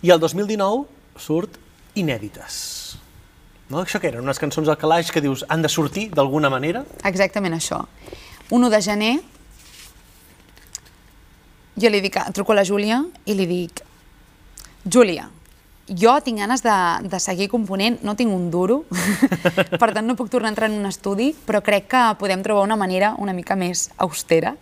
[0.03, 1.59] I el 2019 surt
[1.95, 2.97] Inèdites.
[3.69, 3.83] No?
[3.83, 4.23] Això que eren?
[4.23, 6.85] Unes cançons al calaix que dius han de sortir d'alguna manera?
[7.05, 7.85] Exactament això.
[8.51, 9.21] 1 de gener
[11.77, 13.92] jo li dic, truco a la Júlia i li dic
[14.85, 15.29] Júlia,
[15.89, 16.77] jo tinc ganes de,
[17.09, 18.83] de seguir component, no tinc un duro,
[19.83, 22.65] per tant no puc tornar a entrar en un estudi, però crec que podem trobar
[22.67, 24.57] una manera una mica més austera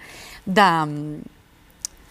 [0.45, 0.71] de...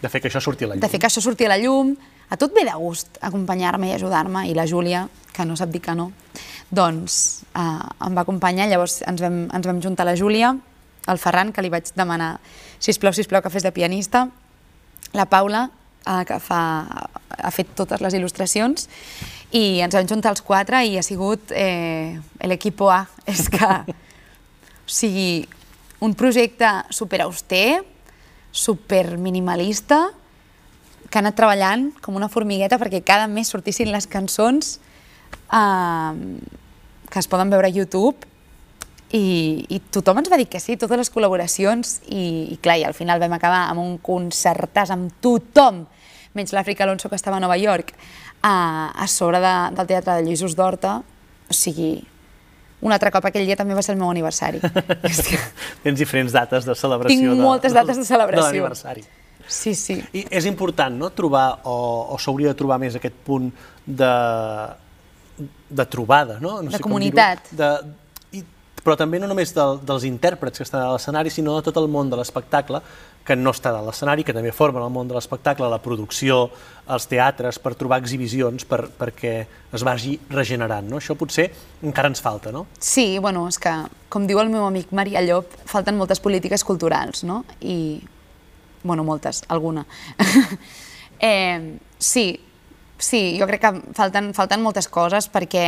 [0.00, 0.82] De fer que això surti a la llum.
[0.82, 1.92] De fer que això surti a la llum.
[2.30, 5.02] A tot ve de gust acompanyar-me i ajudar-me, i la Júlia,
[5.34, 6.12] que no sap dir que no,
[6.70, 10.54] doncs eh, em va acompanyar, llavors ens vam, ens vam juntar la Júlia,
[11.10, 12.36] el Ferran, que li vaig demanar,
[12.78, 14.28] sisplau, sisplau, que fes de pianista,
[15.12, 15.66] la Paula,
[16.06, 16.62] eh, que fa,
[17.38, 18.88] ha fet totes les il·lustracions
[19.56, 23.02] i ens vam juntar els quatre i ha sigut eh, l'equipo A.
[23.30, 25.46] És que, o sigui,
[26.00, 27.82] un projecte super auster,
[28.50, 30.08] super minimalista,
[31.10, 34.76] que ha anat treballant com una formigueta perquè cada mes sortissin les cançons
[35.50, 36.12] eh,
[37.10, 38.29] que es poden veure a YouTube
[39.16, 42.86] i, i tothom ens va dir que sí, totes les col·laboracions i, i clar, i
[42.86, 45.84] al final vam acabar amb un concertàs amb tothom,
[46.38, 47.92] menys l'Àfrica Alonso que estava a Nova York,
[48.42, 48.54] a,
[48.94, 51.00] a sobre de, del Teatre de Lluís d'Horta,
[51.50, 51.96] o sigui,
[52.80, 54.60] un altre cop aquell dia també va ser el meu aniversari.
[55.84, 57.16] Tens diferents dates de celebració.
[57.16, 58.46] Tinc de, moltes dates de celebració.
[58.46, 59.04] De l'aniversari.
[59.50, 59.96] Sí, sí.
[60.14, 61.74] I és important, no?, trobar, o,
[62.14, 63.50] o s'hauria de trobar més aquest punt
[63.84, 64.12] de,
[65.68, 66.60] de trobada, no?
[66.62, 67.50] no de sé comunitat.
[67.58, 68.09] De, i,
[68.84, 71.88] però també no només de, dels intèrprets que estan a l'escenari, sinó de tot el
[71.92, 72.80] món de l'espectacle,
[73.24, 76.48] que no està a l'escenari, que també formen el món de l'espectacle, la producció,
[76.90, 79.34] els teatres, per trobar exhibicions, per, perquè
[79.76, 80.88] es vagi regenerant.
[80.90, 80.98] No?
[80.98, 81.50] Això potser
[81.86, 82.64] encara ens falta, no?
[82.80, 83.74] Sí, bueno, és que,
[84.10, 87.44] com diu el meu amic Maria Llop, falten moltes polítiques culturals, no?
[87.60, 88.00] I
[88.82, 89.84] bueno, moltes, alguna.
[91.20, 92.40] eh, sí,
[92.98, 95.66] sí, jo crec que falten, falten moltes coses perquè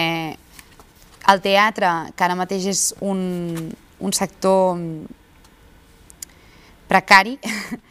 [1.28, 3.20] el teatre, que ara mateix és un,
[4.02, 4.80] un sector
[6.90, 7.36] precari,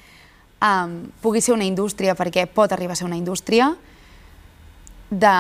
[0.68, 3.72] um, pugui ser una indústria, perquè pot arribar a ser una indústria,
[5.12, 5.36] de,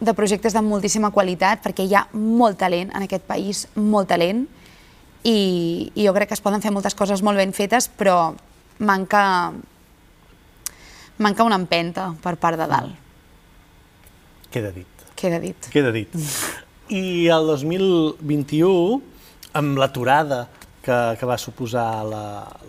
[0.00, 4.46] de projectes de moltíssima qualitat, perquè hi ha molt talent en aquest país, molt talent,
[5.26, 5.38] i,
[5.94, 8.34] i jo crec que es poden fer moltes coses molt ben fetes, però
[8.78, 9.52] manca,
[11.18, 13.02] manca una empenta per part de dalt.
[14.54, 14.95] Queda dit.
[15.16, 15.68] Queda dit.
[15.72, 16.12] Queda dit.
[16.92, 19.00] I el 2021,
[19.58, 20.44] amb l'aturada
[20.84, 22.24] que, que va suposar la,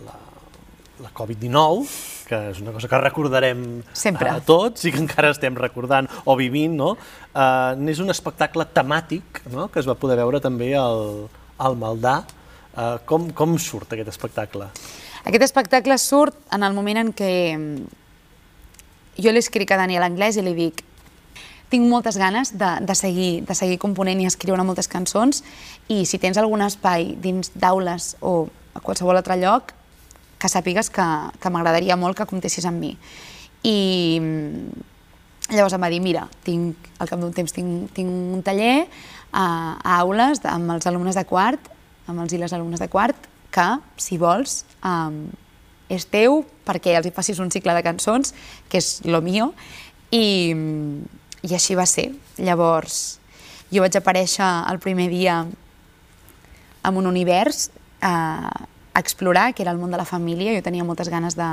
[0.05, 0.15] la,
[1.03, 1.83] la Covid-19,
[2.27, 3.61] que és una cosa que recordarem
[3.95, 4.31] Sempre.
[4.31, 6.95] a tots i que encara estem recordant o vivint, no?
[7.35, 9.69] Uh, és un espectacle temàtic no?
[9.71, 11.27] que es va poder veure també al,
[11.61, 12.21] al Maldà,
[12.77, 14.67] Uh, com, com surt aquest espectacle?
[15.25, 17.87] Aquest espectacle surt en el moment en què mm,
[19.17, 20.83] jo li escric a Daniel Anglès i li dic
[21.71, 25.43] tinc moltes ganes de, de, seguir, de seguir component i escriure moltes cançons
[25.91, 28.47] i si tens algun espai dins d'aules o
[28.77, 29.73] a qualsevol altre lloc,
[30.37, 31.05] que sàpigues que,
[31.41, 32.91] que m'agradaria molt que comptessis amb mi.
[33.65, 33.77] I
[34.21, 34.83] mm,
[35.55, 38.85] llavors em va dir, mira, tinc, al cap d'un temps tinc, tinc un taller
[39.31, 39.47] a,
[39.81, 41.73] a aules amb els alumnes de quart
[42.07, 43.67] amb els i les alumnes de quart, que,
[43.99, 45.27] si vols, um,
[45.91, 48.33] és teu perquè els hi facis un cicle de cançons,
[48.71, 49.51] que és lo mío,
[50.11, 50.55] i,
[51.43, 52.09] i així va ser.
[52.37, 53.19] Llavors,
[53.73, 55.41] jo vaig aparèixer el primer dia
[56.87, 57.69] en un univers
[58.01, 60.55] eh, a explorar, que era el món de la família.
[60.55, 61.49] Jo tenia moltes ganes de,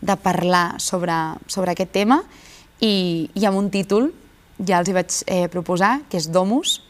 [0.00, 2.22] de parlar sobre, sobre aquest tema
[2.80, 4.12] i, i amb un títol
[4.62, 6.80] ja els hi vaig eh, proposar, que és Domus,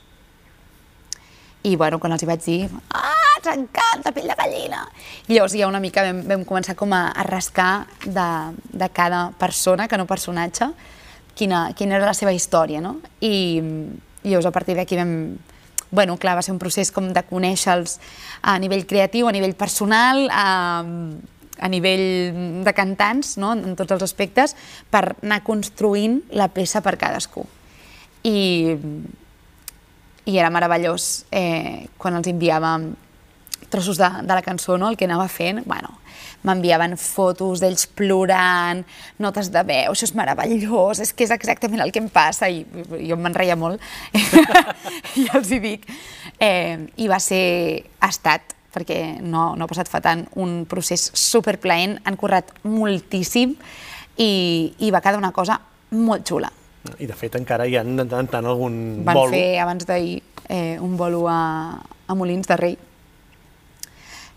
[1.62, 2.61] i bueno, quan els hi vaig dir,
[2.91, 4.83] ah, ens encanta, pell de gallina.
[5.29, 8.29] I llavors ja una mica vam, vam començar com a, a rascar de,
[8.73, 10.73] de cada persona, que no personatge,
[11.39, 12.99] quina, quina era la seva història, no?
[13.20, 13.59] I,
[14.22, 15.14] i llavors a partir d'aquí vam,
[15.93, 17.99] bueno, clar, va ser un procés com de conèixer-los
[18.43, 20.83] a nivell creatiu, a nivell personal, a,
[21.62, 23.53] a nivell de cantants, no?
[23.53, 24.57] en tots els aspectes,
[24.91, 27.45] per anar construint la peça per cadascú.
[28.24, 28.76] I,
[30.24, 32.93] i era meravellós eh, quan els enviàvem
[33.73, 34.91] trossos de, de la cançó, no?
[34.93, 35.97] el que anava fent, bueno,
[36.47, 38.83] m'enviaven fotos d'ells plorant,
[39.23, 42.64] notes de veu, això és meravellós, és que és exactament el que em passa, i,
[43.09, 43.83] jo me'n reia molt,
[45.20, 45.87] i els hi dic.
[46.43, 47.45] Eh, I va ser,
[48.03, 53.55] ha estat, perquè no, no ha passat fa tant, un procés superplaent, han currat moltíssim
[54.16, 54.33] i,
[54.81, 55.61] i va quedar una cosa
[55.93, 56.51] molt xula.
[56.99, 59.31] I de fet encara hi ha de tant tant algun Van bolo.
[59.31, 60.16] Van fer abans d'ahir
[60.49, 62.79] eh, un bolo a, a Molins de Rei.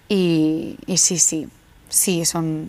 [0.10, 1.45] I, I sí, sí,
[1.89, 2.68] sí, són,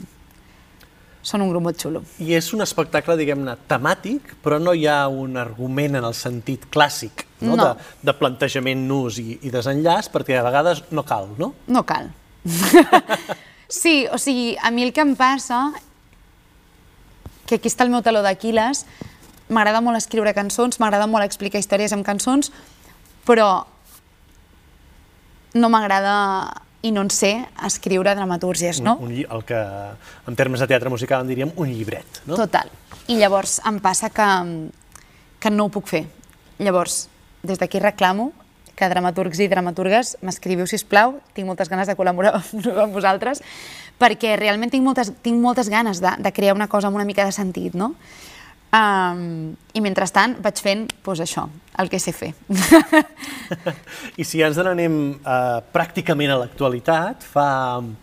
[1.26, 2.02] són un grup molt xulo.
[2.22, 6.68] I és un espectacle, diguem-ne, temàtic, però no hi ha un argument en el sentit
[6.72, 7.56] clàssic, no?
[7.58, 7.64] No.
[7.64, 11.52] De, de plantejament nus i, i desenllaç, perquè a vegades no cal, no?
[11.68, 12.08] No cal.
[13.68, 15.66] sí, o sigui, a mi el que em passa,
[17.46, 18.86] que aquí està el meu taló d'Aquiles,
[19.52, 22.50] m'agrada molt escriure cançons, m'agrada molt explicar històries amb cançons,
[23.28, 23.66] però
[25.56, 26.14] no m'agrada
[26.86, 27.32] i no en sé
[27.66, 28.96] escriure dramatúrgies, no?
[29.02, 32.38] Un, un, el que en termes de teatre musical en diríem un llibret, no?
[32.38, 32.70] Total.
[33.10, 34.28] I llavors em passa que,
[35.42, 36.06] que no ho puc fer.
[36.62, 37.06] Llavors,
[37.46, 38.32] des d'aquí reclamo
[38.76, 42.36] que dramaturgs i dramaturgues m'escriviu, si plau, tinc moltes ganes de col·laborar
[42.84, 43.42] amb vosaltres,
[43.98, 47.24] perquè realment tinc moltes, tinc moltes ganes de, de crear una cosa amb una mica
[47.24, 47.94] de sentit, no?
[48.74, 51.46] Um, I mentrestant vaig fent pues, això,
[51.78, 52.32] el que sé fer.
[54.20, 57.48] I si ens n'anem uh, pràcticament a l'actualitat, fa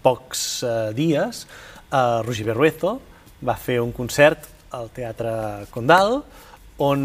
[0.06, 2.96] pocs uh, dies uh, Roger Berruezo
[3.44, 6.22] va fer un concert al Teatre Condal
[6.82, 7.04] on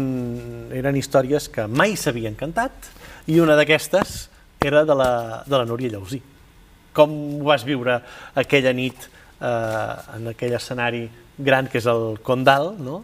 [0.73, 2.89] eren històries que mai s'havien cantat
[3.29, 4.29] i una d'aquestes
[4.59, 6.19] era de la, de la Núria Llausí.
[6.95, 7.99] Com ho vas viure
[8.35, 11.05] aquella nit eh, en aquell escenari
[11.37, 13.03] gran que és el Condal, no?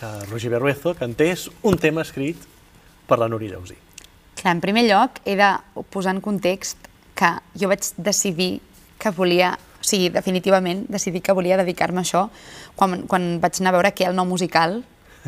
[0.00, 2.40] Que Roger Berruezo cantés un tema escrit
[3.06, 3.76] per la Núria Llausí.
[4.40, 5.50] Clar, en primer lloc, he de
[5.92, 8.62] posar en context que jo vaig decidir
[9.00, 12.28] que volia, o sigui, definitivament decidir que volia dedicar-me a això
[12.76, 14.80] quan, quan vaig anar a veure que el nou musical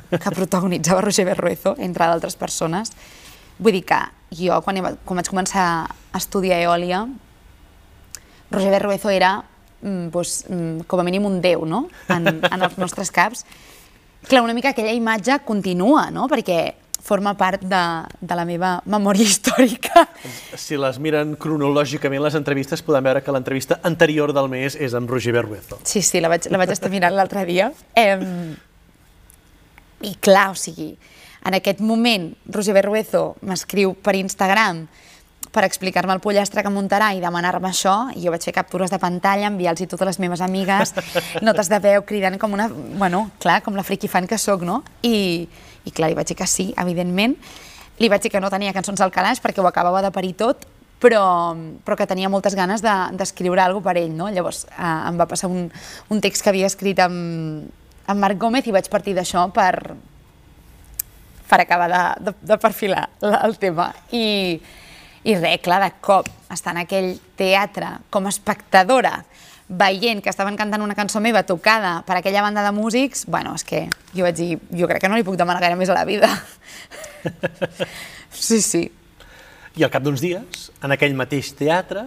[0.09, 2.95] que protagonitzava Roger Berruezo, entre d'altres persones.
[3.59, 3.99] Vull dir que
[4.33, 7.05] jo, quan, quan vaig començar a estudiar eòlia,
[8.53, 9.35] Roger Berruezo era
[9.83, 11.87] mm, pues, mm, com a mínim un déu no?
[12.09, 13.45] en, en els nostres caps.
[14.29, 16.29] Clar, una mica aquella imatge continua, no?
[16.31, 17.83] perquè forma part de,
[18.23, 20.07] de la meva memòria històrica.
[20.57, 25.11] Si les miren cronològicament les entrevistes, podem veure que l'entrevista anterior del mes és amb
[25.11, 25.81] Roger Berruezo.
[25.85, 27.73] Sí, sí, la vaig, la vaig estar mirant l'altre dia.
[27.99, 28.17] Eh,
[30.03, 30.93] I clar, o sigui,
[31.47, 34.87] en aquest moment Roger Berruezo m'escriu per Instagram
[35.53, 38.99] per explicar-me el pollastre que muntarà i demanar-me això, i jo vaig fer captures de
[38.99, 40.95] pantalla, enviar-los totes les meves amigues,
[41.47, 42.71] notes de veu, cridant com una...
[42.73, 44.81] Bueno, clar, com la friki fan que sóc, no?
[45.05, 45.45] I,
[45.85, 47.37] i clar, li vaig dir que sí, evidentment.
[48.01, 50.65] Li vaig dir que no tenia cançons al calaix perquè ho acabava de parir tot,
[51.03, 51.23] però,
[51.85, 54.31] però que tenia moltes ganes d'escriure de, alguna per ell, no?
[54.33, 55.67] Llavors eh, em va passar un,
[56.09, 57.69] un text que havia escrit amb,
[58.07, 59.97] amb Marc Gómez i vaig partir d'això per,
[61.51, 63.11] per acabar de, de, de perfilar
[63.43, 63.91] el tema.
[64.17, 64.25] I,
[65.25, 69.21] i res, clar, de cop, estar en aquell teatre com a espectadora,
[69.73, 73.65] veient que estaven cantant una cançó meva tocada per aquella banda de músics, bueno, és
[73.65, 76.05] que jo vaig dir, jo crec que no li puc demanar gaire més a la
[76.05, 76.29] vida.
[78.31, 78.83] sí, sí.
[79.79, 82.05] I al cap d'uns dies, en aquell mateix teatre,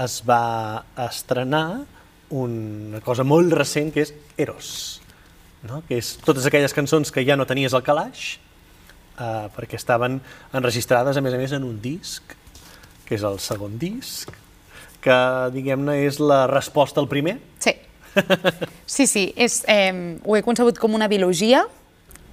[0.00, 1.82] es va estrenar
[2.32, 5.02] una cosa molt recent que és Eros,
[5.68, 5.82] no?
[5.84, 8.38] que és totes aquelles cançons que ja no tenies al calaix,
[9.20, 10.22] eh, perquè estaven
[10.56, 12.32] enregistrades, a més a més, en un disc,
[13.12, 14.30] que és el segon disc,
[15.04, 15.16] que,
[15.52, 17.36] diguem-ne, és la resposta al primer.
[17.60, 17.76] Sí.
[18.92, 21.62] Sí, sí, és, eh, ho he concebut com una biologia.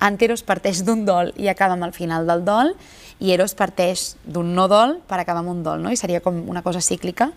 [0.03, 2.73] Anteros parteix d'un dol i acaba amb el final del dol,
[3.19, 5.91] i Eros parteix d'un no dol per acabar amb un dol, no?
[5.91, 7.29] i seria com una cosa cíclica,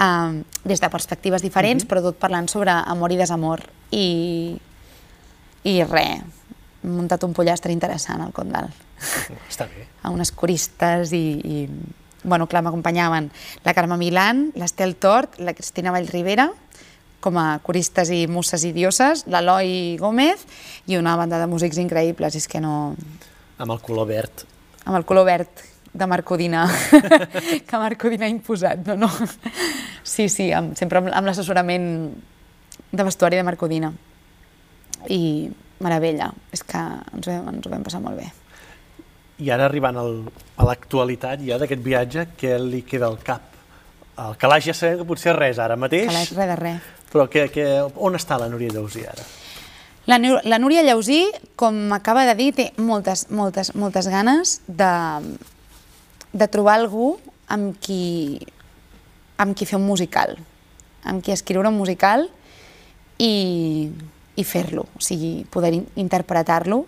[0.00, 1.90] eh, des de perspectives diferents, uh -huh.
[1.90, 3.64] però tot parlant sobre amor i desamor.
[3.90, 4.60] I,
[5.64, 6.20] i res,
[6.82, 8.68] muntat un pollastre interessant al Condal.
[9.48, 9.88] Està bé.
[10.02, 11.68] A unes coristes i, i
[12.24, 13.30] bueno, clar, m'acompanyaven
[13.64, 16.50] la Carme Milán, l'Estel Tort, la Cristina Vallribera,
[17.20, 20.46] com a coristes i musses i dioses, l'Eloi Gómez
[20.88, 22.94] i una banda de músics increïbles, és que no...
[23.60, 24.46] Amb el color verd.
[24.86, 26.64] Amb el color verd de Marcodina,
[27.66, 29.10] que Marcodina ha imposat, no, no.
[30.02, 31.88] Sí, sí, amb, sempre amb, amb l'assessorament
[32.90, 33.92] de vestuari de Marcodina.
[35.12, 35.50] I
[35.80, 38.30] meravella, és que ens ho, ens ho vam passar molt bé.
[39.40, 40.16] I ara arribant al,
[40.60, 43.46] a l'actualitat ja d'aquest viatge, què li queda al cap?
[44.20, 46.10] El calaix ja sabem que potser res ara mateix.
[46.10, 46.88] Calaix res de res.
[47.10, 47.66] Però que, que,
[47.96, 49.24] on està la Núria Llausí ara?
[50.10, 51.24] La, la Núria Llausí,
[51.56, 54.92] com acaba de dir, té moltes, moltes, moltes ganes de,
[56.32, 57.14] de trobar algú
[57.50, 58.38] amb qui,
[59.40, 60.36] amb qui fer un musical,
[61.04, 62.28] amb qui escriure un musical
[63.18, 63.90] i,
[64.36, 66.84] i fer-lo, o sigui, poder interpretar-lo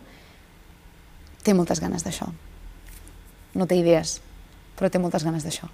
[1.43, 2.29] té moltes ganes d'això.
[3.59, 4.21] No té idees,
[4.79, 5.69] però té moltes ganes d'això.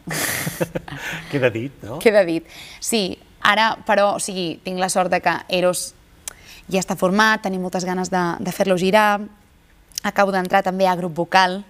[1.31, 2.01] Queda dit, no?
[2.03, 2.47] Queda dit.
[2.81, 5.93] Sí, ara, però, o sigui, tinc la sort de que Eros
[6.69, 9.21] ja està format, tenim moltes ganes de, de fer-lo girar,
[10.05, 11.63] acabo d'entrar també a grup vocal,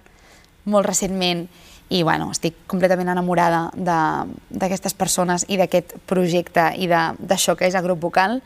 [0.68, 1.46] molt recentment,
[1.88, 7.82] i bueno, estic completament enamorada d'aquestes persones i d'aquest projecte i d'això que és a
[7.84, 8.42] grup vocal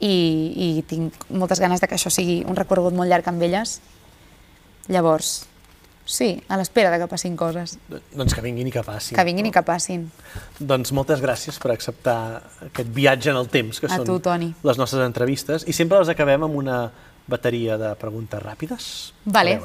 [0.00, 0.14] i,
[0.56, 3.76] i tinc moltes ganes de que això sigui un recorregut molt llarg amb elles
[4.88, 5.46] Llavors,
[6.08, 7.76] sí, a l'espera de que passin coses.
[7.88, 9.16] Doncs que vinguin i que passin.
[9.18, 9.52] Que vinguin no?
[9.52, 10.06] i que passin.
[10.58, 12.18] Doncs moltes gràcies per acceptar
[12.70, 14.54] aquest viatge en el temps, que a són tu, Toni.
[14.64, 15.68] les nostres entrevistes.
[15.68, 16.80] I sempre les acabem amb una
[17.28, 18.88] bateria de preguntes ràpides.
[19.28, 19.58] Vale.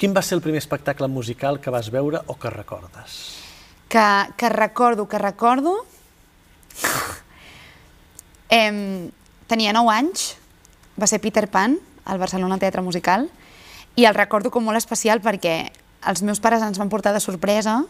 [0.00, 3.20] Quin va ser el primer espectacle musical que vas veure o que recordes?
[3.92, 5.84] Que, que recordo, que recordo...
[8.48, 9.10] em,
[9.46, 10.36] tenia 9 anys,
[10.96, 13.28] va ser Peter Pan, al Barcelona Teatre Musical,
[14.00, 15.54] i el recordo com molt especial perquè
[16.08, 17.82] els meus pares ens van portar de sorpresa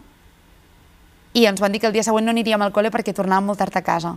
[1.39, 3.61] i ens van dir que el dia següent no aniríem al col·le perquè tornàvem molt
[3.63, 4.17] tard a casa.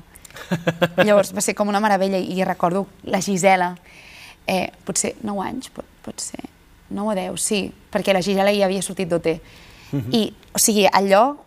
[1.05, 3.75] Llavors va ser com una meravella i recordo la Gisela,
[4.49, 6.41] eh, potser 9 anys, pot, pot ser,
[6.89, 9.29] 9 o 10, sí, perquè la Gisela ja havia sortit d'OT.
[9.93, 10.15] Uh -huh.
[10.17, 11.37] I, o sigui, allò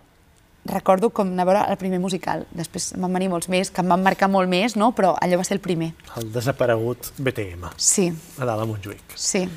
[0.67, 2.47] recordo com anar a veure el primer musical.
[2.51, 4.93] Després van venir molts més, que em van marcar molt més, no?
[4.93, 5.95] però allò va ser el primer.
[6.17, 9.03] El desaparegut BTM, Sí, a dalt a Montjuïc.
[9.15, 9.49] sí.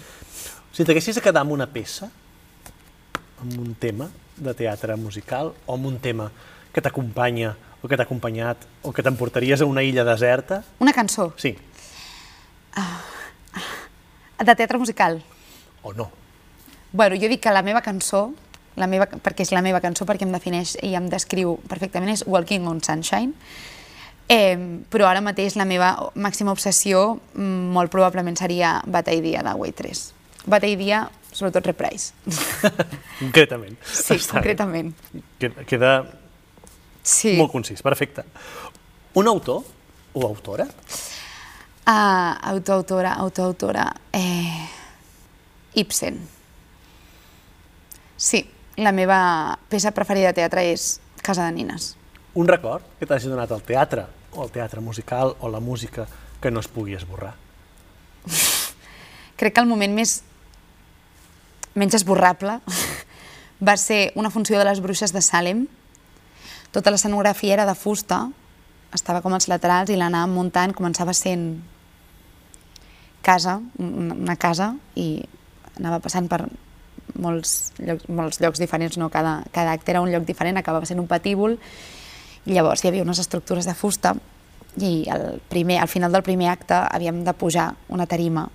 [0.79, 2.07] Si t'haguessis de quedar amb una peça,
[3.43, 4.05] amb un tema
[4.39, 6.29] de teatre musical, o amb un tema
[6.71, 7.49] que t'acompanya,
[7.83, 11.51] o que t'ha acompanyat, o que t'emportaries a una illa deserta, Una cançó sí,
[14.39, 15.19] de teatre musical.
[15.83, 16.09] o no.
[16.93, 18.31] Bueno, jo dic que la meva cançó,
[18.77, 22.23] la meva, perquè és la meva cançó, perquè em defineix i em descriu perfectament, és
[22.25, 23.33] Walking on Sunshine,
[24.29, 24.55] eh,
[24.87, 29.57] però ara mateix la meva màxima obsessió mm, molt probablement seria Bata i Dia de
[29.59, 30.13] Waitress.
[30.45, 32.13] Bata i Dia, sobretot Reprise.
[33.19, 33.77] Concretament.
[33.83, 34.39] Sí, Està bé.
[34.39, 34.93] concretament.
[35.39, 35.91] Queda, queda
[37.03, 37.35] Sí.
[37.37, 38.23] molt concís, perfecte.
[39.15, 39.63] Un autor
[40.13, 40.67] o autora
[41.89, 43.87] Uh, autoautora, autoautora...
[44.13, 44.67] Eh,
[45.73, 46.19] Ibsen.
[48.15, 48.43] Sí,
[48.77, 51.95] la meva peça preferida de teatre és Casa de Nines.
[52.37, 54.03] Un record que t'hagi donat el teatre,
[54.35, 56.05] o el teatre musical, o la música,
[56.39, 57.33] que no es pugui esborrar.
[59.39, 60.19] Crec que el moment més
[61.75, 62.59] menys esborrable
[63.59, 65.67] va ser una funció de les bruixes de Salem.
[66.71, 68.27] Tota l'escenografia era de fusta,
[68.93, 71.59] estava com als laterals i l'anàvem muntant, començava sent
[73.25, 75.19] casa, una casa, i
[75.77, 76.45] anava passant per
[77.19, 79.09] molts llocs, molts llocs diferents, no?
[79.09, 81.57] cada, cada acte era un lloc diferent, acabava sent un patíbul,
[82.45, 84.15] i llavors hi havia unes estructures de fusta
[84.79, 88.45] i al, primer, al final del primer acte havíem de pujar una tarima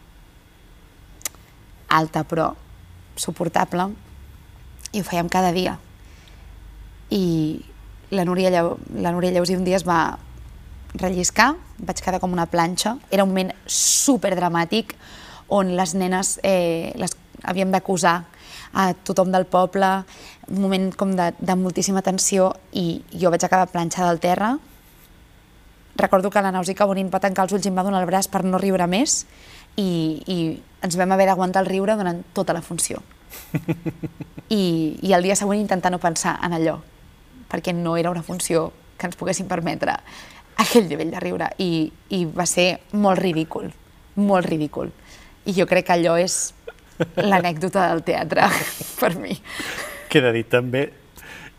[1.94, 2.52] alta però
[3.16, 3.90] suportable
[4.92, 5.78] i ho fèiem cada dia.
[7.10, 7.24] I
[8.14, 10.18] la Núria, Llau, la Núria Llausí un dia es va
[10.94, 14.94] relliscar, vaig quedar com una planxa, era un moment superdramàtic
[15.54, 18.22] on les nenes eh, les havíem d'acusar
[18.74, 19.90] a tothom del poble,
[20.50, 24.54] un moment com de, de moltíssima tensió i jo vaig acabar planxada al terra.
[25.96, 28.26] Recordo que la Nausica Bonin va tancar els ulls i em va donar el braç
[28.30, 29.22] per no riure més
[29.76, 30.38] i, i
[30.84, 33.02] ens vam haver d'aguantar el riure durant tota la funció.
[34.48, 36.78] I, I el dia següent intentar no pensar en allò,
[37.50, 39.96] perquè no era una funció que ens poguessin permetre
[40.60, 43.70] aquell nivell de riure i, i va ser molt ridícul,
[44.16, 44.92] molt ridícul.
[45.44, 46.52] I jo crec que allò és
[47.18, 48.46] l'anècdota del teatre
[49.00, 49.34] per mi.
[50.10, 50.86] Queda dit també.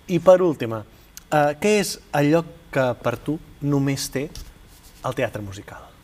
[0.08, 4.28] I per última, uh, què és allò que per tu només té
[5.06, 5.95] el teatre musical?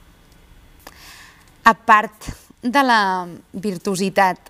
[1.71, 2.27] A part
[2.61, 4.49] de la virtuositat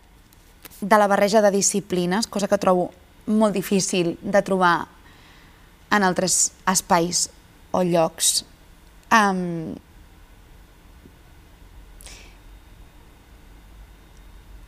[0.82, 2.90] de la barreja de disciplines, cosa que trobo
[3.30, 4.88] molt difícil de trobar
[5.94, 7.28] en altres espais
[7.78, 8.42] o llocs,
[9.14, 9.76] um,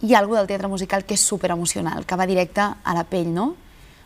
[0.03, 3.31] hi ha alguna del teatre musical que és superemocional, que va directe a la pell,
[3.33, 3.53] no?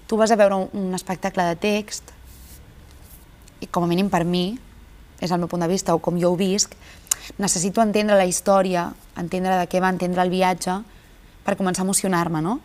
[0.08, 2.14] Tu vas a veure un, un espectacle de text
[3.60, 4.54] i com a mínim per mi,
[5.20, 6.78] és el meu punt de vista, o com jo ho visc,
[7.38, 10.80] necessito entendre la història, entendre de què va entendre el viatge,
[11.44, 12.60] per començar a emocionar-me, no?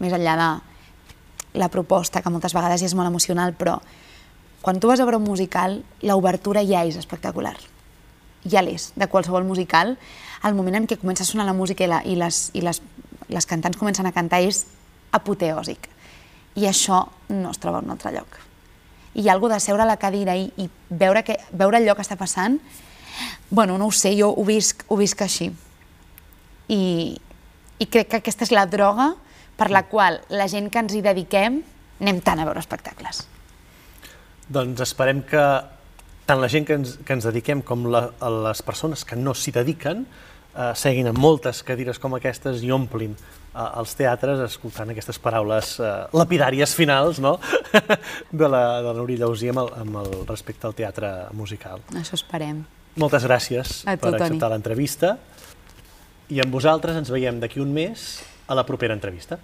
[0.00, 0.48] Més enllà de
[1.60, 3.78] la proposta, que moltes vegades ja és molt emocional, però
[4.64, 7.54] quan tu vas a veure un musical, l'obertura ja és espectacular.
[8.48, 9.96] Ja l'és, de qualsevol musical.
[10.44, 12.80] El moment en què comença a sonar la música i, la, i, les, i les,
[13.28, 14.64] les cantants comencen a cantar és
[15.12, 15.88] apoteòsic.
[16.60, 18.40] I això no es troba en un altre lloc.
[19.14, 21.94] I hi ha alguna de seure a la cadira i, i veure, que, veure allò
[21.96, 22.58] que està passant,
[23.50, 25.50] bueno, no ho sé, jo ho visc, ho visc així.
[26.68, 26.82] I,
[27.78, 29.12] I crec que aquesta és la droga
[29.58, 31.60] per la qual la gent que ens hi dediquem
[32.00, 33.22] anem tant a veure espectacles.
[34.50, 35.44] Doncs esperem que
[36.26, 38.08] tant la gent que ens, que ens dediquem com la,
[38.48, 43.14] les persones que no s'hi dediquen eh, seguin amb moltes cadires com aquestes i omplin
[43.14, 47.36] eh, els teatres escoltant aquestes paraules eh, lapidàries finals no?
[48.40, 51.84] de la, de la Núria Llausí amb el, amb el respecte al teatre musical.
[52.00, 52.64] Això esperem.
[53.00, 55.16] Moltes gràcies A tu, per acceptar l'entrevista
[56.30, 58.04] i amb vosaltres ens veiem d'aquí un mes
[58.46, 59.40] a la propera entrevista.